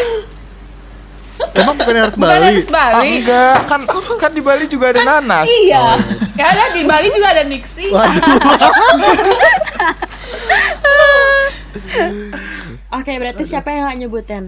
Emang 1.53 1.75
bukannya 1.75 2.03
harus 2.03 2.17
Bukan 2.17 2.29
Bali? 2.29 2.57
Ah, 2.61 2.93
Bali. 2.95 3.09
enggak, 3.19 3.57
kan 3.65 3.81
kan 4.17 4.31
di 4.31 4.41
Bali 4.41 4.65
juga 4.67 4.93
ada 4.93 5.01
nanas. 5.03 5.47
Iya. 5.47 5.85
Gak 6.33 6.49
ada 6.51 6.65
di 6.71 6.83
Bali 6.83 7.09
juga 7.09 7.29
ada 7.31 7.43
Nixie. 7.43 7.89
Waduh. 7.89 8.23
Oke, 12.89 13.13
berarti 13.17 13.43
siapa 13.43 13.69
yang 13.69 13.87
gak 13.87 13.99
nyebutin? 13.99 14.45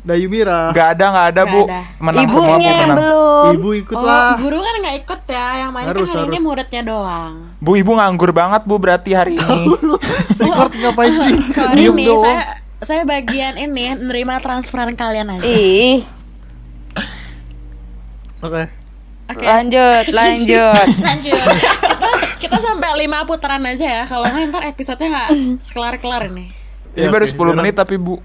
Dayu 0.00 0.26
Mira. 0.26 0.72
Enggak 0.72 0.88
ada, 0.96 1.04
enggak 1.06 1.26
ada, 1.28 1.42
Nggak 1.42 1.52
Bu. 1.52 1.62
ada. 1.62 1.80
Menang 1.98 2.24
semua, 2.24 2.40
Bu, 2.40 2.48
Ibunya 2.50 2.70
yang 2.72 2.80
menang. 2.88 2.98
belum. 2.98 3.52
Ibu 3.52 3.70
ikut 3.76 3.96
Oh, 3.96 4.02
lah. 4.02 4.32
guru 4.38 4.58
kan 4.58 4.74
gak 4.80 4.96
ikut 4.98 5.20
ya, 5.28 5.46
yang 5.58 5.70
main 5.70 5.86
Harus, 5.86 6.00
kan 6.00 6.08
hari 6.10 6.24
ini 6.24 6.30
harus. 6.32 6.46
muridnya 6.46 6.82
doang. 6.82 7.32
Bu, 7.58 7.70
Ibu 7.76 7.92
nganggur 7.94 8.30
banget, 8.32 8.62
Bu, 8.64 8.74
berarti 8.76 9.10
hari 9.12 9.34
ini. 9.36 9.60
Record 10.40 10.72
ngapain 10.74 11.12
sih? 11.20 11.36
Sorry 11.52 11.84
nih, 11.86 12.06
doang. 12.06 12.24
saya 12.24 12.40
saya 12.80 13.02
bagian 13.04 13.54
ini 13.54 13.92
nerima 13.94 14.40
transferan 14.40 14.88
kalian 14.90 15.28
aja. 15.30 15.44
Ih, 15.44 16.00
Oke. 18.40 18.62
Oke. 19.26 19.44
lanjut, 19.44 20.04
lanjut. 20.18 20.86
Lanjut. 20.98 21.38
Kita 22.36 22.56
sampai 22.56 23.06
5 23.06 23.28
putaran 23.28 23.62
aja 23.62 23.86
ya. 23.86 24.02
Kalau 24.04 24.24
nggak 24.24 24.50
ntar 24.50 24.62
episode-nya 24.66 25.08
nggak 25.08 25.28
kelar-kelar 25.66 26.26
ini. 26.26 26.50
Ini 26.92 27.06
Ya, 27.06 27.08
baru 27.08 27.22
oke, 27.22 27.30
10 27.30 27.38
jalan. 27.38 27.54
menit 27.56 27.74
tapi 27.74 27.94
Bu. 27.94 28.18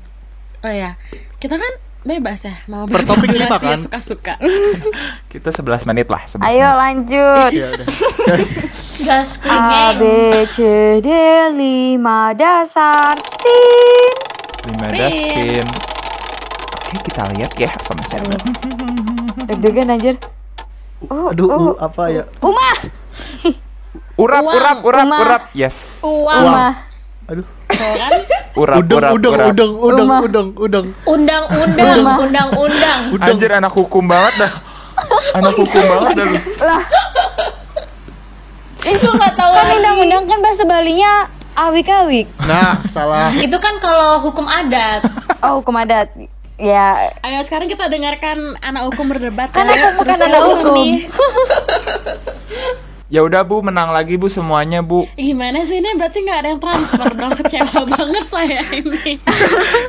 Oh 0.59 0.73
ya, 0.73 0.97
kita 1.37 1.55
kan 1.55 1.73
bebas 2.01 2.41
ya 2.41 2.53
mau 2.65 2.85
Per 2.85 3.01
topik 3.01 3.27
lima, 3.27 3.49
berdurasi 3.49 3.65
ya, 3.65 3.69
kan? 3.71 3.77
suka-suka. 3.77 4.33
Kita 5.31 5.49
11 5.51 5.85
menit 5.85 6.05
lah, 6.05 6.21
11 6.23 6.41
Ayo 6.43 6.57
menit. 6.63 6.77
lanjut. 6.79 7.49
Ya 7.51 7.67
udah. 7.71 7.87
Gas 8.25 9.29
A 9.43 9.93
B. 9.93 10.01
C 10.49 10.57
D 11.01 11.09
lima 11.51 12.33
dasar 12.33 13.13
spin. 13.19 14.09
5 14.65 14.89
daskin. 14.91 15.65
Oke, 16.95 17.11
kita 17.11 17.27
lihat 17.35 17.51
ya 17.59 17.67
sama 17.83 17.99
siapa. 18.07 18.39
Deg-degan 19.51 19.91
anjir. 19.91 20.15
Uh, 21.11 21.27
aduh, 21.27 21.51
uh, 21.51 21.59
uh, 21.59 21.75
apa 21.83 22.07
ya? 22.07 22.23
Umah, 22.39 22.87
Urap, 24.15 24.47
Uang, 24.47 24.55
urap, 24.55 24.77
urap, 24.79 25.03
Uma. 25.03 25.17
urap. 25.19 25.43
Yes. 25.51 25.99
Uang. 26.07 26.39
Umah. 26.47 26.71
Aduh. 27.27 27.43
Urap, 28.55 28.79
Udang, 28.79 28.95
urap, 28.95 29.11
udang, 29.11 29.33
urap. 29.35 29.47
udang, 29.51 29.71
udang, 29.75 30.07
Rumah. 30.07 30.19
udang, 30.23 30.47
udang. 30.55 30.85
Undang-undang, 31.03 31.99
undang-undang. 32.23 32.99
Udang. 33.11 33.27
Anjir 33.35 33.51
anak 33.51 33.75
hukum 33.75 34.07
banget 34.07 34.47
dah. 34.47 34.51
Anak 35.35 35.59
hukum 35.59 35.83
banget 35.83 36.11
dah 36.15 36.25
lu. 36.31 36.39
Itu 38.95 39.07
nggak 39.11 39.33
tahu 39.35 39.51
Kan 39.51 39.67
undang-undang 39.75 40.23
kan 40.23 40.39
bahasa 40.39 40.63
Balinya 40.63 41.27
awik-awik. 41.59 42.31
Nah, 42.47 42.79
salah. 42.87 43.35
Itu 43.35 43.59
kan 43.59 43.83
kalau 43.83 44.23
hukum 44.23 44.47
adat. 44.47 45.03
Oh, 45.43 45.59
hukum 45.59 45.75
adat. 45.75 46.15
Ya, 46.55 47.11
Ayo 47.19 47.43
sekarang 47.43 47.67
kita 47.67 47.91
dengarkan 47.91 48.55
anak 48.63 48.87
hukum 48.87 49.11
berdebat. 49.11 49.51
Kan 49.51 49.67
ya. 49.67 49.91
aku 49.91 49.99
bukan 49.99 50.15
Terus 50.15 50.27
anak 50.31 50.41
hukum. 50.43 50.75
nih? 50.79 50.95
Ya 53.05 53.21
udah 53.21 53.45
Bu, 53.45 53.61
menang 53.61 53.93
lagi 53.93 54.17
Bu 54.17 54.25
semuanya 54.25 54.81
Bu. 54.81 55.05
Gimana 55.13 55.61
sih 55.61 55.77
ini 55.77 55.93
berarti 55.93 56.25
nggak 56.25 56.39
ada 56.41 56.49
yang 56.49 56.57
transfer 56.57 57.05
dong 57.13 57.31
kecewa 57.39 57.85
banget 57.85 58.25
saya 58.25 58.65
ini. 58.73 59.21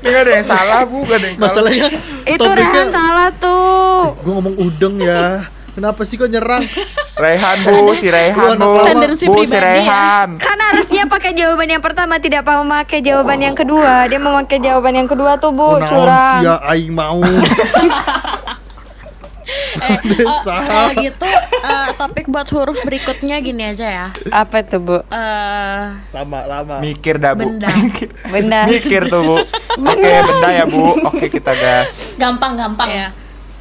Ini 0.05 0.09
gak 0.13 0.23
ada 0.29 0.33
yang 0.37 0.47
salah 0.47 0.81
Bu, 0.85 1.01
gak 1.09 1.25
ada 1.25 1.27
yang 1.33 1.39
salah. 1.41 1.49
Masalahnya 1.49 1.89
itu 2.29 2.51
Rehan 2.53 2.87
salah 2.93 3.29
tuh. 3.41 4.21
Gue 4.21 4.33
ngomong 4.37 4.57
udang 4.61 5.01
ya. 5.01 5.49
Kenapa 5.73 6.05
sih 6.05 6.21
kok 6.21 6.29
nyerang? 6.29 6.61
Rehan 7.17 7.57
Bu, 7.65 7.97
si 7.97 8.13
Rehan 8.13 8.61
Bu. 8.61 8.77
Bu, 9.33 9.41
si 9.49 9.57
ya. 9.57 9.61
Rehan. 9.65 10.37
Kan 10.37 10.59
harusnya 10.61 11.09
pakai 11.09 11.33
jawaban 11.33 11.73
yang 11.73 11.81
pertama, 11.81 12.21
tidak 12.21 12.45
memakai 12.45 13.01
jawaban 13.01 13.41
yang 13.41 13.57
kedua. 13.57 14.05
Dia 14.05 14.21
memakai 14.21 14.61
jawaban 14.61 14.93
yang 15.01 15.09
kedua 15.09 15.41
tuh, 15.41 15.49
Bu. 15.49 15.81
Kunaon 15.81 15.89
Curang. 15.89 16.41
sia 16.45 16.55
aing 16.69 16.93
mau. 16.93 17.21
Eh, 19.77 20.27
oh, 20.27 20.43
kalau 20.43 20.91
gitu 20.99 21.29
eh, 21.63 21.89
topik 21.95 22.27
buat 22.27 22.51
huruf 22.51 22.83
berikutnya 22.83 23.39
gini 23.39 23.71
aja 23.71 23.87
ya. 23.87 24.07
Apa 24.35 24.67
tuh, 24.67 24.83
Bu? 24.83 24.99
Eh, 25.07 25.83
Lama, 26.11 26.41
lama. 26.51 26.77
Mikir 26.83 27.23
dah 27.23 27.39
Bu. 27.39 27.47
Benda. 27.47 27.71
Benda. 28.35 28.67
Mikir 28.67 29.07
tuh 29.07 29.23
Bu. 29.23 29.37
Oke, 29.95 30.13
benda 30.27 30.49
ya 30.51 30.65
Bu. 30.67 30.99
Oke, 30.99 31.31
kita 31.31 31.55
gas. 31.55 32.19
Gampang-gampang. 32.19 32.91
ya. 32.91 33.09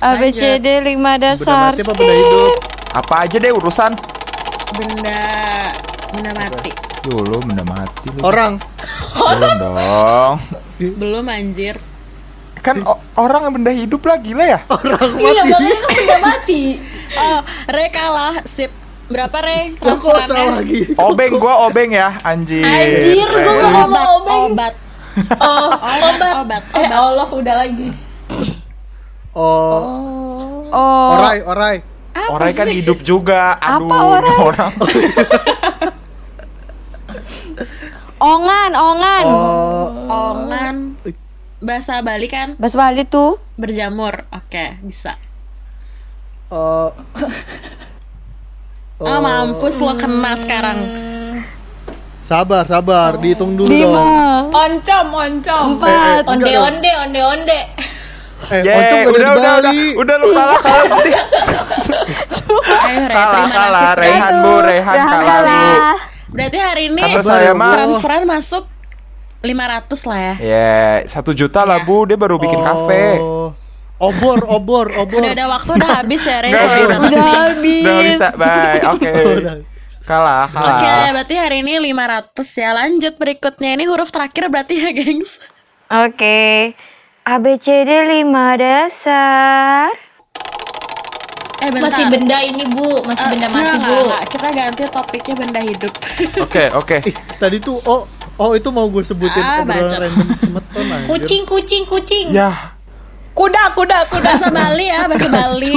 A 0.01 0.17
B 0.17 0.33
C 0.33 0.57
D 0.57 0.81
lima 0.81 1.21
Benda 1.21 1.37
dasar 1.37 1.77
mati 1.77 1.85
apa 1.85 1.93
benda 1.93 2.13
hidup? 2.17 2.74
Apa 2.95 3.27
aja 3.27 3.35
deh 3.35 3.51
urusan. 3.51 3.91
Benda 4.73 5.19
benda 6.09 6.31
mati. 6.33 6.71
Dulu 7.03 7.37
benda 7.43 7.63
mati 7.65 8.07
lu. 8.09 8.19
Orang. 8.23 8.53
Belum 9.13 9.51
dong. 9.61 10.35
Belum 10.79 11.25
anjir. 11.27 11.75
Kan 12.57 12.81
o- 12.81 12.97
orang 13.15 13.45
yang 13.45 13.53
benda 13.53 13.69
hidup 13.69 14.01
lah 14.01 14.17
gila 14.17 14.45
ya? 14.47 14.59
Orang 14.65 15.11
Iya, 15.13 15.43
mati. 15.43 15.51
makanya 15.51 15.77
kan 15.77 15.91
benda 15.93 16.17
mati. 16.19 16.61
Oh, 17.13 17.39
Re 17.67 17.85
kalah. 17.89 18.35
Sip. 18.43 18.71
Berapa 19.05 19.37
Re 19.37 19.77
transferannya? 19.77 20.65
lagi? 20.65 20.79
Obeng 20.97 21.37
gua 21.37 21.69
obeng 21.69 21.93
ya, 21.93 22.17
anjir. 22.25 22.65
Anjir, 22.65 23.29
gua 23.29 23.53
ngomong 23.53 23.85
Obat, 23.85 24.07
obeng. 24.17 24.41
obat. 24.49 24.73
Oh, 25.37 25.69
obat. 26.09 26.33
obat, 26.41 26.63
Eh, 26.73 26.79
obat. 26.81 26.91
Allah 26.91 27.27
udah 27.29 27.55
lagi. 27.55 27.87
Oh, 29.31 30.65
Oh. 30.65 31.07
orai, 31.13 31.39
orai. 31.43 31.77
Apa 32.15 32.31
Orang 32.31 32.47
kan 32.49 32.65
sih? 32.65 32.79
hidup 32.79 32.99
juga. 33.01 33.59
Aduh, 33.59 33.85
Apa 33.85 33.95
orang? 33.99 34.37
orang. 34.47 34.71
Ongan, 38.15 38.71
ongan. 38.73 39.23
Oh, 39.25 39.85
Ongan. 40.07 40.75
Bahasa 41.57 41.99
Bali 41.99 42.27
kan 42.27 42.53
Bahasa 42.55 42.77
Bali 42.77 43.03
tuh. 43.03 43.35
berjamur. 43.55 44.23
Oke, 44.29 44.79
bisa. 44.81 45.19
oh. 46.47 46.91
Oh, 48.95 49.19
mampus 49.19 49.83
lo 49.83 49.91
kena 49.93 50.39
sekarang. 50.39 50.79
Sabar, 52.23 52.63
sabar, 52.63 53.19
dihitung 53.19 53.51
dulu 53.53 53.67
dong. 53.67 53.91
Lima, 53.91 54.07
Oncom, 54.47 55.07
oncom. 55.11 55.65
empat. 55.75 56.23
Eh, 56.23 56.23
Onde 56.23 56.31
enggak 56.39 56.55
dong. 56.55 56.63
onde 56.71 56.91
onde 56.95 57.19
onde. 57.21 57.59
Eh, 58.45 58.61
Oncom 58.61 58.99
udah, 59.01 59.09
udah, 59.09 59.31
udah, 59.31 59.53
Bali. 59.63 59.85
udah 59.95 60.15
lu 60.19 60.27
kalah, 60.31 60.59
kalah. 60.59 60.85
Ayo 62.85 63.03
Re, 63.03 63.13
kalah, 63.15 63.33
terima 63.33 63.49
kalah. 63.49 63.91
Rehan 63.95 64.33
bu, 64.37 64.53
Rehan 64.61 64.97
kalah 65.01 65.39
bu. 65.39 65.63
Berarti 66.35 66.59
hari 66.59 66.83
ini 66.91 67.01
Kata 67.01 67.21
Sabar, 67.23 67.39
saya 67.39 67.51
Bu. 67.51 67.57
mah, 67.57 67.71
transferan 67.73 68.23
masuk 68.27 68.63
500 69.39 70.09
lah 70.09 70.19
ya. 70.19 70.33
ya 70.37 70.73
satu 71.05 71.31
juta 71.31 71.63
lah 71.63 71.79
bu, 71.81 72.05
dia 72.05 72.17
baru 72.17 72.35
bikin 72.35 72.59
kafe. 72.59 73.17
Oh. 73.17 73.49
Obor, 73.95 74.43
obor, 74.45 74.91
obor. 74.91 75.23
Udah 75.23 75.31
ada 75.31 75.47
waktu 75.47 75.71
udah 75.71 75.89
habis 76.03 76.21
ya 76.21 76.37
Re, 76.43 76.49
Nggak, 76.51 76.59
sorry 76.61 76.81
udah. 76.83 76.97
banget. 76.99 77.11
Udah 77.15 77.27
habis. 77.31 77.83
Udah 77.87 77.97
bisa, 78.03 78.27
bye. 78.35 78.81
Oke. 78.91 79.11
Udah. 79.39 79.55
Kalah, 80.05 80.45
kalah. 80.45 80.77
Oke, 80.77 80.93
berarti 81.15 81.35
hari 81.39 81.57
ini 81.63 81.73
500 81.81 82.61
ya. 82.61 82.69
Lanjut 82.75 83.13
berikutnya 83.15 83.69
ini 83.73 83.87
huruf 83.87 84.11
terakhir 84.11 84.51
berarti 84.51 84.75
ya, 84.77 84.91
gengs. 84.91 85.39
Oke. 85.87 86.75
A 86.75 86.94
B 87.25 87.57
C 87.57 87.81
D 87.81 87.89
lima 88.05 88.53
dasar. 88.53 89.89
Eh, 91.57 91.69
bentar. 91.73 91.89
Masih 91.89 92.05
benda 92.07 92.37
ini, 92.39 92.61
Bu. 92.69 92.85
Masih 93.01 93.25
Eh, 93.25 93.29
benda 93.33 93.47
enggak, 93.49 93.65
mati, 93.65 93.73
enggak, 93.73 93.89
Bu. 93.89 93.97
enggak. 94.05 94.23
Kita 94.29 94.47
ganti 94.53 94.83
topiknya 94.85 95.33
benda 95.35 95.61
hidup. 95.65 95.93
Oke, 96.45 96.63
oke. 96.71 96.97
Ih, 97.01 97.15
tadi 97.35 97.57
tuh 97.57 97.81
oh 97.83 98.05
oh 98.37 98.51
itu 98.53 98.69
mau 98.69 98.85
gue 98.85 99.01
sebutin 99.01 99.41
Ah, 99.41 99.65
obrolan 99.65 99.89
random 99.89 100.27
semeton 100.37 100.85
anjir. 100.85 101.07
Kucing, 101.09 101.41
kucing, 101.43 101.83
kucing. 101.85 102.25
Ya, 102.29 102.53
Kuda, 103.33 103.73
kuda, 103.73 104.05
kuda. 104.07 104.31
bahasa 104.31 104.47
Bali 104.47 104.85
ya, 104.85 105.09
bahasa 105.09 105.27
Bali. 105.27 105.75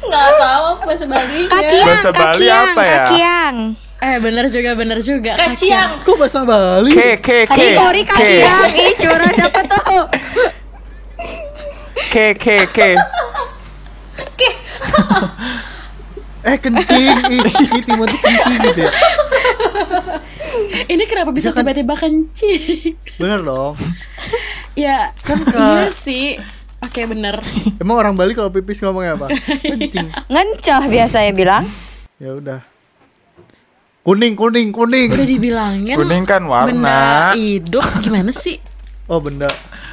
Nggak 0.00 0.28
tahu 0.34 0.64
apa 0.64 0.82
bahasa 0.88 1.04
Bali. 1.06 1.40
Kakiang, 1.46 1.86
Bahasa 1.86 2.10
Bali 2.10 2.46
kakiang, 2.48 2.66
apa 2.66 2.82
ya? 2.82 2.90
kakiang. 3.04 3.56
Eh, 4.00 4.16
bener 4.20 4.46
juga, 4.48 4.70
bener 4.76 4.98
juga. 5.04 5.32
Kaciang. 5.36 6.04
Kok 6.04 6.16
bahasa 6.16 6.40
Bali? 6.44 6.92
K, 6.92 7.20
K, 7.20 7.28
K. 7.48 7.58
Ih, 7.60 7.72
sorry 7.76 8.02
K, 8.04 8.12
kakiang. 8.12 8.70
Ih, 8.72 8.92
curang 8.96 9.32
siapa 9.36 9.60
tuh? 9.68 10.02
K, 12.10 12.16
K, 12.34 12.46
K. 12.72 12.78
Eh 16.40 16.56
kencing, 16.56 17.16
ih, 17.28 17.40
Timothy 17.84 18.16
kencing 18.16 18.58
gitu 18.64 18.80
ya. 18.80 18.92
Ini 20.88 21.04
kenapa 21.04 21.30
bisa 21.36 21.52
tiba-tiba 21.52 21.92
kencing? 21.92 22.96
Bener 23.20 23.44
dong. 23.44 23.76
ya, 24.80 25.12
iya 25.12 25.92
sih. 25.92 26.40
Oke, 26.80 27.04
bener. 27.04 27.36
Emang 27.76 28.00
orang 28.00 28.16
Bali 28.16 28.32
kalau 28.32 28.48
pipis 28.48 28.80
ngomongnya 28.80 29.20
apa? 29.20 29.28
Kencing. 29.68 30.08
Ngencoh 30.32 30.82
biasanya 30.88 31.32
bilang. 31.36 31.64
Ya 32.16 32.32
udah. 32.32 32.69
Kuning, 34.10 34.34
kuning, 34.34 34.74
kuning. 34.74 35.06
Udah 35.06 35.22
dibilangin. 35.22 35.94
Kuning 35.94 36.26
kan 36.26 36.42
warna. 36.42 36.66
Benda 36.66 37.30
hidup 37.38 37.86
gimana 38.02 38.34
sih? 38.34 38.58
Oh 39.06 39.22
benda. 39.22 39.46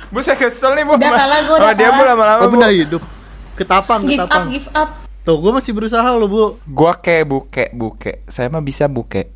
Bu 0.09 0.25
saya 0.25 0.33
kesel 0.33 0.73
nih 0.73 0.89
bu. 0.89 0.97
Udah 0.97 1.13
kalah, 1.13 1.39
gua 1.45 1.55
udah 1.55 1.69
Oh, 1.69 1.73
dia 1.77 1.89
bu 1.91 2.01
lama-lama 2.01 2.41
Oh 2.41 2.49
bu. 2.49 2.57
benda 2.57 2.73
hidup. 2.73 3.05
Ketapang, 3.53 4.09
Give 4.09 4.17
up, 4.17 4.25
ketapang. 4.25 4.45
give 4.49 4.69
up. 4.73 4.89
Tuh, 5.21 5.37
gue 5.37 5.51
masih 5.53 5.69
berusaha 5.69 6.09
loh 6.09 6.25
bu. 6.25 6.43
Gua 6.65 6.97
ke 6.97 7.21
buke 7.21 7.69
buke. 7.69 8.25
Saya 8.25 8.49
mah 8.49 8.57
bisa 8.59 8.89
buke. 8.89 9.29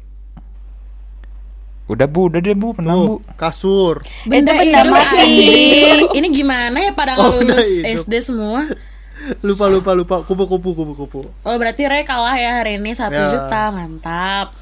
Udah 1.86 2.10
bu, 2.10 2.34
udah 2.34 2.42
deh 2.42 2.58
bu, 2.58 2.74
menang 2.74 2.98
bu. 3.06 3.16
Kasur. 3.38 4.02
Benda, 4.26 4.58
benda 4.58 4.82
hidup, 4.82 4.98
anjir. 4.98 6.00
Ini 6.18 6.28
gimana 6.34 6.78
ya 6.80 6.92
pada 6.92 7.22
Oh, 7.22 7.38
lulus. 7.38 7.70
SD 7.78 8.18
semua? 8.24 8.66
Lupa, 9.46 9.70
lupa, 9.70 9.94
lupa. 9.94 10.16
Kupu-kupu, 10.26 10.74
kupu-kupu. 10.74 11.30
Oh 11.46 11.56
berarti 11.56 11.86
Re 11.86 12.02
kalah 12.02 12.34
ya 12.34 12.58
hari 12.58 12.82
ini 12.82 12.98
satu 12.98 13.14
Ya. 13.14 13.30
juta 13.30 13.70
mantap. 13.70 14.58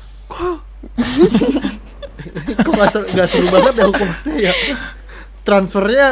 Kok 2.59 2.73
gak 2.73 2.89
seru, 2.91 3.05
gak 3.09 3.27
seru 3.27 3.47
banget 3.49 3.73
ya 3.75 3.85
hukumannya 3.85 4.37
ya? 4.39 4.53
Transfernya 5.41 6.07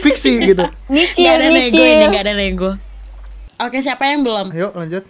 fiksi 0.00 0.32
gitu. 0.44 0.64
Gak 0.66 0.88
Nyicil, 0.88 1.30
ada 1.30 1.46
nego 1.48 1.78
ini 1.78 2.04
gak 2.08 2.24
ada 2.24 2.34
nego. 2.34 2.70
Oke 3.56 3.78
siapa 3.78 4.08
yang 4.08 4.24
belum? 4.24 4.50
Ayo 4.50 4.72
lanjut. 4.72 5.04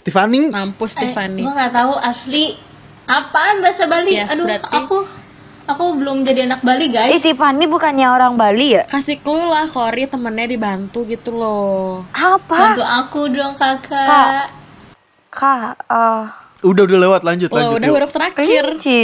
Tiffany. 0.00 0.48
Mampus 0.48 0.96
Eh, 0.96 1.00
Tiffany. 1.02 1.42
Gue 1.42 1.50
nggak 1.50 1.72
tahu 1.72 1.92
asli 1.94 2.56
Apaan 3.04 3.58
bahasa 3.58 3.84
Bali? 3.84 4.14
Yes, 4.14 4.30
Aduh, 4.32 4.46
berarti. 4.46 4.70
aku 4.70 4.96
aku 5.66 5.84
belum 5.98 6.22
jadi 6.22 6.46
anak 6.46 6.62
Bali, 6.62 6.86
guys. 6.88 7.10
Eh 7.10 7.18
Tiffany 7.18 7.66
bukannya 7.66 8.06
orang 8.06 8.38
Bali 8.38 8.78
ya? 8.78 8.86
Kasih 8.86 9.18
clue 9.18 9.44
lah 9.44 9.66
Kori 9.66 10.06
temennya 10.06 10.46
dibantu 10.46 11.02
gitu 11.04 11.34
loh. 11.34 12.06
Apa? 12.14 12.78
Bantu 12.78 12.84
aku 12.86 13.20
dong, 13.28 13.58
Kakak. 13.58 14.06
Kak. 14.06 14.46
Kak, 15.30 15.74
eh 15.90 16.24
Udah 16.60 16.82
udah 16.84 16.98
lewat 17.00 17.20
lanjut 17.22 17.48
Loh, 17.48 17.56
lanjut. 17.56 17.76
udah 17.76 17.88
yuk. 17.88 17.94
huruf 17.96 18.10
terakhir. 18.10 18.36
kelinci. 18.36 19.00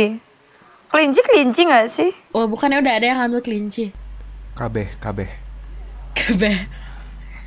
Kelinci 0.87 1.21
kelinci 1.21 1.61
gak 1.65 1.87
sih? 1.89 2.11
Oh, 2.31 2.45
bukannya 2.47 2.79
udah 2.79 2.93
ada 2.95 3.07
yang 3.07 3.19
ngambil 3.19 3.41
kelinci. 3.43 3.91
KB, 4.55 4.77
KB. 4.97 5.19
Kebe. 6.13 6.53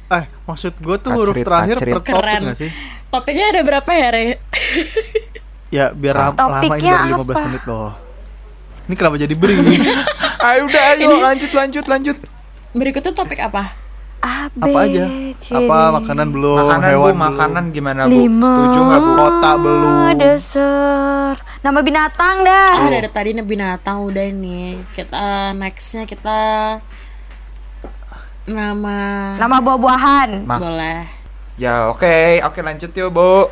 Eh, 0.10 0.25
maksud 0.44 0.74
gue 0.75 0.98
tuh 0.98 1.12
huruf 1.12 1.34
Kacrit, 1.34 1.46
terakhir 1.46 1.75
kacrit. 1.78 1.94
per 1.94 2.01
topik 2.01 2.13
Keren. 2.18 2.42
nggak 2.44 2.58
sih? 2.58 2.70
Topiknya 3.08 3.46
ada 3.48 3.62
berapa 3.62 3.92
ya, 3.92 4.08
Re? 4.10 4.25
Ya 5.70 5.86
biar 5.94 6.16
ram- 6.18 6.34
lama 6.34 6.58
ini 6.58 6.66
Topiknya 6.66 6.94
dari 6.96 7.10
15 7.13 7.22
apa? 7.30 7.42
menit 7.46 7.63
loh. 7.66 7.89
Ini 8.89 8.94
kenapa 8.98 9.16
jadi 9.18 9.34
nih? 9.38 9.80
Ayo 10.50 10.62
udah 10.66 10.84
ayo 10.89 11.10
lanjut 11.20 11.51
lanjut 11.51 11.86
lanjut. 11.86 12.18
Berikutnya 12.74 13.13
topik 13.13 13.38
apa? 13.38 13.70
A, 14.20 14.52
B, 14.52 14.68
Apa 14.68 14.80
aja? 14.84 15.06
C, 15.40 15.48
Apa 15.56 15.96
makanan 15.96 16.28
belum? 16.36 16.60
Makanan 16.60 16.90
hewan 16.92 17.00
bu, 17.00 17.08
belum? 17.08 17.20
makanan 17.24 17.64
gimana 17.72 18.02
bu? 18.04 18.12
Lima. 18.20 18.48
Setuju 18.52 18.80
nggak 18.84 19.00
bu? 19.00 19.12
Kota 19.16 19.52
belum. 19.56 19.92
Dasar. 20.20 21.34
Nama 21.64 21.80
binatang 21.80 22.36
dah. 22.44 22.72
Ah, 22.76 22.90
dari 22.92 23.08
tadi 23.08 23.30
nih 23.32 23.46
binatang 23.48 24.04
udah 24.04 24.26
ini. 24.28 24.84
Kita 24.92 25.56
nextnya 25.56 26.04
kita 26.04 26.40
nama 28.50 28.98
Nama 29.40 29.56
buah-buahan. 29.62 30.30
Boleh. 30.44 31.00
Ya 31.56 31.88
oke, 31.88 32.44
oke 32.44 32.60
lanjut 32.60 32.92
yuk 32.92 33.12
bu. 33.12 33.48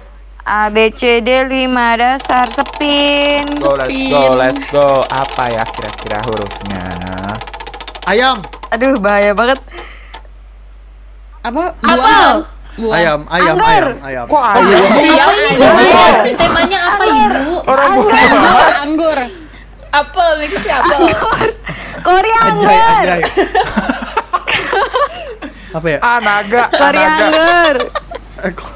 A 0.47 0.71
B 0.71 0.91
C 0.91 1.19
D 1.19 1.43
5 1.43 1.67
dasar 1.99 2.47
sepin. 2.47 3.43
Go 3.59 3.71
let's 3.75 3.99
go 4.07 4.23
let's 4.35 4.63
go. 4.67 4.87
Apa 5.11 5.43
ya 5.47 5.63
kira-kira 5.63 6.19
hurufnya? 6.27 6.83
Ayam. 8.03 8.39
Aduh 8.71 8.95
bahaya 8.99 9.31
banget. 9.31 9.59
Apa? 11.47 11.63
Buah. 11.79 12.31
Buah. 12.77 12.93
Ayam, 12.93 13.19
ayam, 13.27 13.55
Anggur. 13.55 13.65
ayam, 13.65 14.05
ayam. 14.05 14.25
Kok 14.27 14.43
ayo? 14.45 14.77
Siapa 14.93 15.33
temanya? 15.49 16.03
Temanya 16.35 16.79
apa, 16.85 17.03
Ibu? 17.03 17.45
Orang 17.65 17.89
bu. 17.89 18.01
Anggur, 18.05 18.67
anggur. 18.77 19.17
Apel 19.89 20.29
nih 20.37 20.49
siapa? 20.59 20.93
Koriander. 22.03 22.67
Anjay, 22.67 22.77
anjay. 22.77 23.21
Apa 25.69 25.87
ya? 25.87 25.97
Ah 25.99 26.17
naga, 26.19 26.61
ah, 26.61 26.67
naga. 26.67 26.77
Koriander. 26.77 27.75
Eh, 28.37 28.51
kok- 28.53 28.75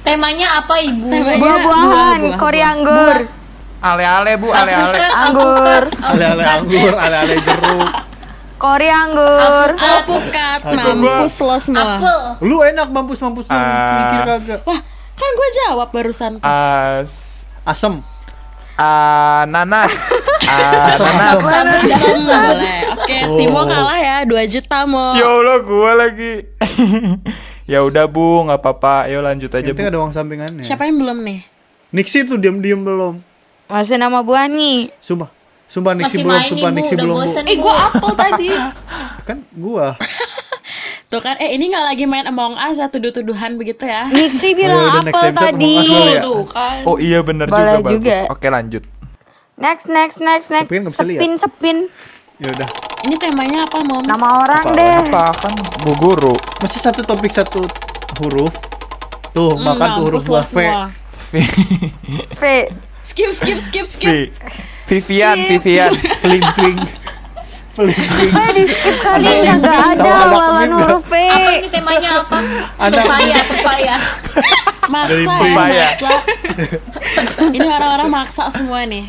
Temanya 0.00 0.48
apa, 0.58 0.74
Ibu? 0.78 1.08
Buah-buahan. 1.08 2.20
buah-buah. 2.20 2.36
Koriander. 2.36 3.16
Ale-ale 3.78 4.32
bu, 4.36 4.48
ale-ale. 4.50 4.98
Alpukat, 4.98 5.12
Anggur. 5.14 5.82
alpukat, 5.86 6.08
Ale-ale 6.10 6.42
anggur, 6.44 6.92
ale-ale 6.98 7.34
jeruk. 7.38 7.90
Koriander. 8.58 9.72
Alpukat, 9.72 10.60
mampus 10.66 11.34
lo 11.38 11.56
semua. 11.58 11.96
Apel. 11.96 12.18
Lu 12.42 12.60
enak 12.60 12.90
mampus-mampus 12.90 13.46
lu 13.46 13.54
Ah. 13.54 13.94
mikir 14.02 14.20
kagak. 14.26 14.60
Wah, 14.66 14.80
kan 15.14 15.30
gue 15.30 15.48
jawab 15.62 15.88
barusan. 15.88 16.42
As, 16.42 17.42
Asem. 17.62 18.02
ananas. 18.76 19.90
Ananas. 20.48 21.38
Boleh. 21.38 22.78
Oke, 22.94 23.18
Timo 23.36 23.62
kalah 23.62 23.98
ya, 23.98 24.16
2 24.22 24.38
juta 24.48 24.86
mau. 24.86 25.14
Ya 25.14 25.26
Allah, 25.26 25.58
gua 25.60 25.98
lagi. 25.98 26.46
ya 27.72 27.82
udah 27.82 28.06
bu, 28.06 28.46
nggak 28.46 28.58
apa-apa. 28.58 29.10
Ayo 29.10 29.18
lanjut 29.18 29.50
aja 29.50 29.70
bu. 29.70 29.78
ada 29.82 29.98
uang 29.98 30.14
sampingannya. 30.14 30.62
Siapa 30.62 30.86
yang 30.86 30.98
belum 30.98 31.18
nih? 31.20 31.40
Nixi 31.90 32.22
tuh 32.22 32.38
diam-diam 32.38 32.80
belum. 32.80 33.18
Masih 33.66 33.98
nama 33.98 34.22
buah 34.22 34.46
nih. 34.46 34.94
Sumpah. 34.98 35.28
Sumpah 35.68 35.92
Nixi 35.92 36.16
Masih 36.16 36.24
belum, 36.24 36.42
sumpah 36.48 36.70
Nixi 36.72 36.94
belum, 36.96 37.14
Bu. 37.14 37.20
bosen, 37.22 37.44
Eh 37.44 37.56
gua 37.56 37.74
apel 37.86 38.12
tadi. 38.16 38.48
Kan 39.28 39.36
gua. 39.52 39.86
Tuh 41.08 41.20
kan, 41.20 41.36
eh 41.36 41.52
ini 41.52 41.68
nggak 41.68 41.84
lagi 41.86 42.04
main 42.04 42.24
Among 42.24 42.52
Us 42.54 42.76
ya, 42.76 42.84
tuduh-tuduhan 42.86 43.56
begitu 43.56 43.80
ya. 43.82 44.08
Nixi 44.08 44.52
bilang 44.52 44.76
udah 44.82 45.02
next 45.02 45.16
apel 45.16 45.32
tadi. 45.34 45.74
Ya. 45.80 46.20
Tuh 46.20 46.44
kan. 46.44 46.84
Oh 46.84 46.96
iya 46.96 47.20
bener 47.20 47.48
Boleh 47.48 47.80
juga, 47.80 47.88
juga. 47.90 48.08
bagus. 48.12 48.18
Oke 48.28 48.46
lanjut. 48.46 48.84
Next 49.56 49.84
next 49.86 50.16
next 50.18 50.48
next. 50.48 50.68
Tapi 50.68 50.76
kan 50.78 51.04
lihat. 51.06 51.18
Sepin 51.18 51.32
sepin. 51.34 51.76
Ya 52.38 52.48
udah. 52.50 52.68
Ini 53.00 53.14
temanya 53.16 53.58
apa, 53.62 53.78
Moms? 53.80 54.04
Nama 54.04 54.28
orang 54.38 54.64
Apa, 54.64 54.74
deh. 54.74 54.92
apa 55.06 55.24
kan 55.38 55.52
bu 55.80 55.92
guru? 55.98 56.34
Masih 56.58 56.78
satu 56.78 57.00
topik 57.00 57.30
satu 57.30 57.62
huruf. 58.18 58.52
Tuh, 59.30 59.54
Hmm, 59.54 59.64
makan 59.64 59.88
tuh 59.90 60.02
huruf 60.04 60.22
buah 60.24 60.40
V. 60.40 60.50
semua. 60.52 60.82
V. 62.34 62.42
Skip, 63.02 63.30
skip, 63.30 63.58
skip, 63.58 63.86
skip. 63.86 64.12
Vi- 64.12 64.30
Vivian, 64.88 65.36
Vivian. 65.46 65.92
Fling 66.22 66.44
fling. 66.56 66.78
Fling 67.76 67.94
fling. 67.94 68.30
V 68.30 68.38
di 68.56 68.64
skip 68.66 68.96
kali 68.98 69.32
kagak 69.44 69.78
ada 69.94 70.00
Tahu 70.00 70.10
anak 70.10 70.32
walan 70.34 70.58
Min 70.58 70.68
nggak? 70.68 70.80
huruf 70.82 71.04
V. 71.04 71.14
Apa 71.14 71.50
ini 71.52 71.68
temanya 71.68 72.10
apa? 72.18 72.38
Anak 72.76 73.04
Pepaya, 73.04 73.38
pepaya. 73.44 73.96
Maksa 74.88 75.34
ya, 75.36 75.52
maksa. 75.52 76.12
Ini 77.46 77.68
orang-orang 77.68 78.08
maksa 78.08 78.44
semua 78.48 78.82
nih. 78.82 79.04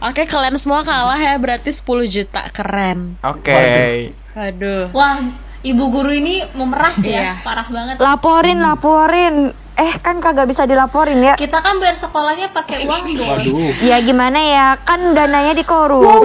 Oke, 0.00 0.24
kalian 0.24 0.56
semua 0.56 0.80
kalah 0.80 1.14
ya, 1.14 1.36
berarti 1.36 1.70
10 1.70 1.84
juta. 2.04 2.42
Keren. 2.50 3.20
Oke. 3.22 4.10
Aduh. 4.32 4.88
Wah, 4.90 5.20
ibu 5.60 5.84
guru 5.88 6.10
ini 6.10 6.42
memerah 6.52 6.90
Iya. 6.98 7.20
ya, 7.22 7.32
parah 7.38 7.68
banget. 7.68 7.96
Laporin 7.96 8.58
laporin. 8.58 9.34
Eh 9.80 9.96
kan 9.96 10.20
kagak 10.20 10.44
bisa 10.44 10.68
dilaporin 10.68 11.24
ya. 11.24 11.34
Kita 11.34 11.56
kan 11.56 11.80
bayar 11.80 11.96
sekolahnya 11.96 12.52
pakai 12.52 12.84
uang 12.84 13.04
dong. 13.08 13.28
Waduh. 13.32 13.72
Ya 13.80 13.96
gimana 14.04 14.36
ya 14.36 14.66
kan 14.78 15.16
dananya 15.16 15.56
dikorup. 15.56 16.04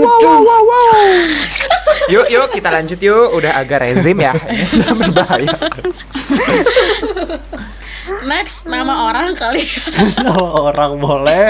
Yuk, 2.06 2.28
yuk 2.28 2.52
kita 2.52 2.70
lanjut 2.70 3.00
yuk. 3.00 3.34
Udah 3.34 3.56
agak 3.56 3.82
rezim 3.82 4.20
ya. 4.20 4.36
Udah 4.76 4.94
berbahaya. 4.94 5.56
Next, 8.26 8.66
nama 8.66 9.10
orang 9.10 9.34
kali. 9.34 9.62
Nama 10.18 10.46
orang 10.62 10.92
boleh. 10.98 11.48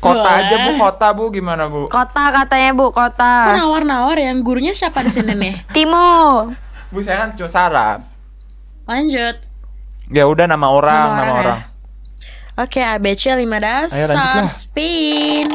Kota 0.00 0.20
Boleh. 0.24 0.40
aja 0.40 0.56
bu, 0.58 0.70
kota 0.76 1.08
bu 1.12 1.24
gimana 1.28 1.68
bu? 1.68 1.88
Kota 1.88 2.32
katanya 2.32 2.72
Bu, 2.72 2.88
Kok 2.88 2.96
kota. 2.96 3.56
nawar-nawar 3.56 4.16
yang 4.16 4.40
gurunya 4.40 4.72
siapa 4.72 5.04
di 5.04 5.12
sini 5.12 5.36
nih? 5.36 5.54
Timo. 5.72 6.48
Bu 6.88 7.00
saya 7.00 7.28
kan 7.28 7.36
cuma 7.36 7.48
saran. 7.48 8.00
Lanjut. 8.84 9.36
Ya 10.10 10.26
udah 10.26 10.46
nama 10.50 10.66
orang, 10.66 10.90
Nama 10.90 11.14
nama 11.14 11.22
orang 11.22 11.38
orang. 11.38 11.60
ya? 11.62 11.68
Oke, 12.60 12.80
ABC 12.82 13.22
5 13.32 13.56
dasar. 13.62 13.94
Ayo, 13.96 14.06
lanjutlah. 14.10 14.48
Spin. 14.50 15.48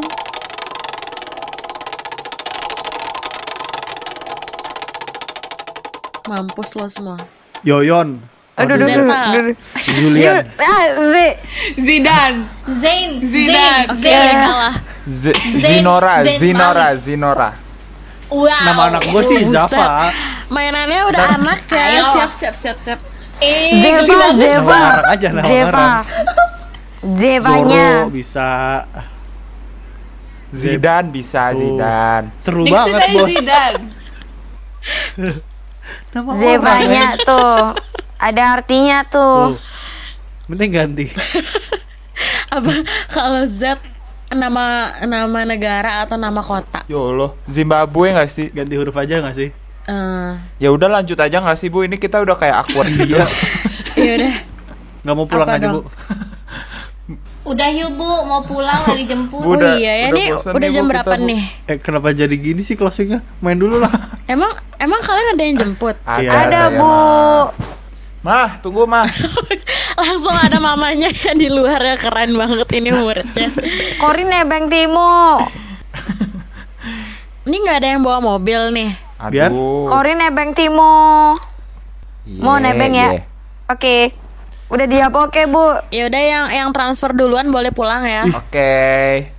Mampus 6.26 6.74
lo 6.76 6.90
semua. 6.90 7.18
Yoyon. 7.62 8.18
Aduh, 8.56 8.72
aduh, 8.72 8.88
aduh, 8.88 9.04
aduh. 9.36 9.56
Julian. 10.00 10.48
Ah, 10.58 10.84
Z. 10.96 11.16
Zidan. 11.76 12.34
Zain, 12.80 13.10
Zidan. 13.20 13.84
Oke, 14.00 14.10
kalah. 14.16 14.76
Z- 15.06 15.38
Zinora, 15.60 16.24
Zain 16.24 16.40
Zinora, 16.40 16.88
Zinora. 16.96 17.50
Wow. 18.32 18.48
Nama 18.50 18.82
anak 18.90 19.04
gue 19.06 19.22
sih. 19.28 19.40
Zafa. 19.52 20.10
Mainannya 20.50 21.02
udah 21.06 21.24
anak 21.36 21.68
ya. 21.68 21.84
Ayo. 22.00 22.04
Siap, 22.16 22.32
siap, 22.32 22.56
siap, 22.56 22.78
siap. 22.80 23.00
Eh, 23.44 23.76
Zeva, 23.76 24.28
Zeva. 24.40 24.80
orang 24.96 25.08
aja 25.12 25.28
nama 25.32 25.48
Zeva. 25.48 25.68
orang. 25.70 26.04
Zevanya. 27.16 27.86
Zoro 27.92 28.10
bisa. 28.10 28.50
Zidan 30.56 31.04
bisa, 31.12 31.52
Tuh. 31.52 31.60
Zidan. 31.60 32.22
Seru 32.40 32.64
Nixi 32.64 32.72
banget 32.74 33.02
bos. 33.12 33.28
Zidan. 33.28 33.74
Nama 36.16 36.30
orang. 36.32 36.40
Zevanya 36.40 37.06
tuh. 37.22 37.60
Ada 38.16 38.44
artinya 38.56 38.98
tuh. 39.04 39.60
Tuh. 39.60 39.60
Mending 40.48 40.72
ganti. 40.72 41.06
Apa 42.56 42.72
kalau 43.12 43.44
Z 43.44 43.76
nama 44.32 44.96
nama 45.04 45.40
negara 45.44 46.08
atau 46.08 46.16
nama 46.16 46.40
kota? 46.40 46.88
Ya 46.88 46.96
Allah, 46.98 47.36
Zimbabwe 47.46 48.16
nggak 48.16 48.30
sih? 48.32 48.48
Ganti 48.50 48.76
huruf 48.80 48.96
aja 48.96 49.20
gak 49.20 49.36
sih? 49.36 49.50
Eh, 49.86 50.32
Ya 50.58 50.70
udah 50.70 50.90
lanjut 50.92 51.14
aja 51.16 51.38
nggak 51.38 51.56
sih 51.56 51.68
bu? 51.68 51.84
Ini 51.84 51.96
kita 51.96 52.18
udah 52.20 52.34
kayak 52.34 52.56
awkward 52.60 52.90
dia. 52.92 53.22
ya 53.98 54.12
udah. 54.18 54.34
Gak 55.02 55.14
mau 55.14 55.26
pulang 55.26 55.46
Apa 55.46 55.56
aja 55.56 55.68
dong? 55.68 55.76
bu. 55.76 55.82
Udah 57.46 57.70
yuk 57.70 57.94
bu, 57.94 58.10
mau 58.26 58.42
pulang 58.42 58.82
udah 58.82 58.98
dijemput. 58.98 59.38
Bu, 59.38 59.46
Oh 59.46 59.54
Udah- 59.54 59.78
iya 59.78 59.94
ya, 59.96 60.08
udah 60.08 60.18
ini 60.18 60.24
bosan 60.32 60.52
udah 60.52 60.62
nih, 60.64 60.74
jam 60.74 60.82
Bu, 60.82 60.90
berapa 60.90 61.06
kita, 61.06 61.16
Bu. 61.16 61.28
nih? 61.28 61.42
Eh 61.64 61.78
kenapa 61.78 62.08
jadi 62.12 62.36
gini 62.36 62.62
sih 62.62 62.74
closingnya? 62.74 63.22
Main 63.38 63.56
dulu 63.56 63.78
lah. 63.78 63.94
Emang 64.34 64.50
emang 64.76 64.98
kalian 65.00 65.28
ada 65.32 65.44
yang 65.44 65.56
jemput? 65.56 65.94
Iya, 66.12 66.30
Ada 66.32 66.58
saya, 66.66 66.70
Bu. 66.72 66.82
Mah. 66.82 67.44
Mah, 68.26 68.50
tunggu 68.58 68.84
mah. 68.84 69.06
Langsung 70.02 70.34
ada 70.34 70.58
mamanya 70.58 71.06
yang 71.08 71.38
di 71.38 71.46
luar 71.48 71.78
ya 71.78 71.94
keren 71.96 72.34
banget 72.34 72.66
ini 72.74 72.90
muridnya. 72.90 73.54
Korin 73.96 74.26
nebeng 74.26 74.66
Timo. 74.66 75.46
Ini 77.46 77.56
nggak 77.56 77.78
ada 77.78 77.88
yang 77.88 78.02
bawa 78.02 78.18
mobil 78.18 78.74
nih. 78.74 78.90
Biar- 79.18 79.50
Aduh. 79.50 79.88
Korin 79.88 80.18
nebeng 80.18 80.52
Timo. 80.52 81.36
Iya, 82.24 82.42
Mau 82.42 82.58
nebeng 82.58 82.92
ya? 82.92 83.08
iya. 83.14 83.22
Oke. 83.68 84.12
Udah 84.66 84.86
dijawab 84.86 85.30
oke 85.30 85.42
bu. 85.46 85.64
Ya 85.88 86.06
udah 86.06 86.22
yang 86.22 86.46
yang 86.50 86.70
transfer 86.72 87.12
duluan 87.12 87.48
boleh 87.48 87.70
pulang 87.70 88.04
ya. 88.04 88.26
Oke. 88.28 89.30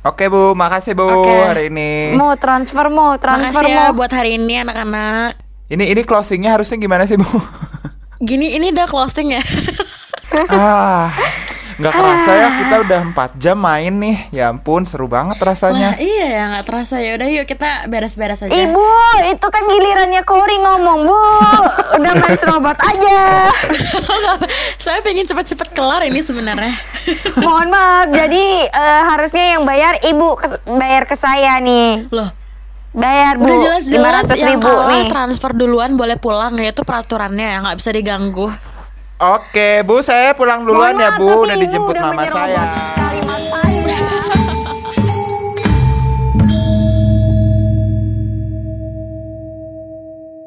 Oke 0.00 0.26
Bu, 0.26 0.52
makasih 0.54 0.96
Bu 0.96 1.04
Oke. 1.04 1.28
hari 1.28 1.68
ini. 1.68 2.16
Mau 2.16 2.32
transfer 2.34 2.88
mau 2.88 3.14
transfer 3.16 3.60
Makasih 3.60 3.68
ya 3.70 3.84
mau. 3.86 3.94
buat 3.94 4.08
hari 4.08 4.34
ini 4.34 4.56
anak-anak. 4.58 5.36
Ini 5.68 5.84
ini 5.86 6.02
closingnya 6.02 6.56
harusnya 6.56 6.74
gimana 6.76 7.04
sih 7.04 7.14
Bu? 7.14 7.28
Gini 8.18 8.56
ini 8.56 8.72
udah 8.72 8.88
closing 8.88 9.36
ya. 9.36 9.42
ah, 10.48 11.12
nggak 11.80 11.92
kerasa 11.92 12.30
ya 12.30 12.48
kita 12.60 12.74
udah 12.84 13.00
4 13.10 13.42
jam 13.42 13.56
main 13.56 13.94
nih. 13.96 14.16
Ya 14.30 14.52
ampun, 14.52 14.84
seru 14.84 15.08
banget 15.08 15.34
Wah, 15.34 15.48
rasanya. 15.48 15.96
iya 15.96 16.26
ya 16.28 16.42
nggak 16.52 16.64
terasa 16.64 17.00
ya. 17.00 17.16
Udah 17.16 17.26
yuk 17.26 17.44
kita 17.44 17.88
beres-beres 17.88 18.44
aja. 18.44 18.52
Ibu, 18.52 18.88
itu 19.26 19.46
kan 19.48 19.62
gilirannya 19.64 20.22
Kori 20.22 20.56
ngomong 20.56 21.00
bu. 21.02 21.16
Udah 21.96 22.12
main 22.14 22.36
serobot 22.36 22.76
aja. 22.76 23.48
Saya 24.84 25.00
pengen 25.00 25.24
cepet-cepet 25.24 25.72
kelar 25.72 26.04
ini 26.04 26.20
sebenarnya. 26.20 26.76
Mohon 27.44 27.68
maaf, 27.70 28.06
jadi 28.10 28.44
eh, 28.66 29.02
harusnya 29.06 29.44
yang 29.56 29.62
bayar 29.64 29.98
ibu 30.02 30.36
ke- 30.36 30.60
bayar 30.68 31.04
ke 31.04 31.16
saya 31.16 31.56
nih. 31.58 32.06
Loh, 32.10 32.30
Bayar 32.90 33.38
bu, 33.38 33.46
udah 33.46 33.54
jelas-jelas 33.54 34.26
500 34.26 34.34
yang 34.34 34.48
ribu 34.50 34.66
kalah 34.66 34.90
nih. 34.90 35.06
transfer 35.06 35.54
duluan 35.54 35.94
boleh 35.94 36.18
pulang 36.18 36.58
ya 36.58 36.74
itu 36.74 36.82
peraturannya 36.82 37.46
ya 37.46 37.58
nggak 37.62 37.78
bisa 37.78 37.90
diganggu. 37.94 38.50
Oke, 39.20 39.84
Bu, 39.84 40.00
saya 40.00 40.32
pulang 40.32 40.64
duluan 40.64 40.96
Mohon 40.96 41.04
ya, 41.04 41.10
Bu. 41.20 41.28
Udah 41.44 41.56
dijemput 41.60 41.92
mama 42.00 42.24
saya. 42.24 42.99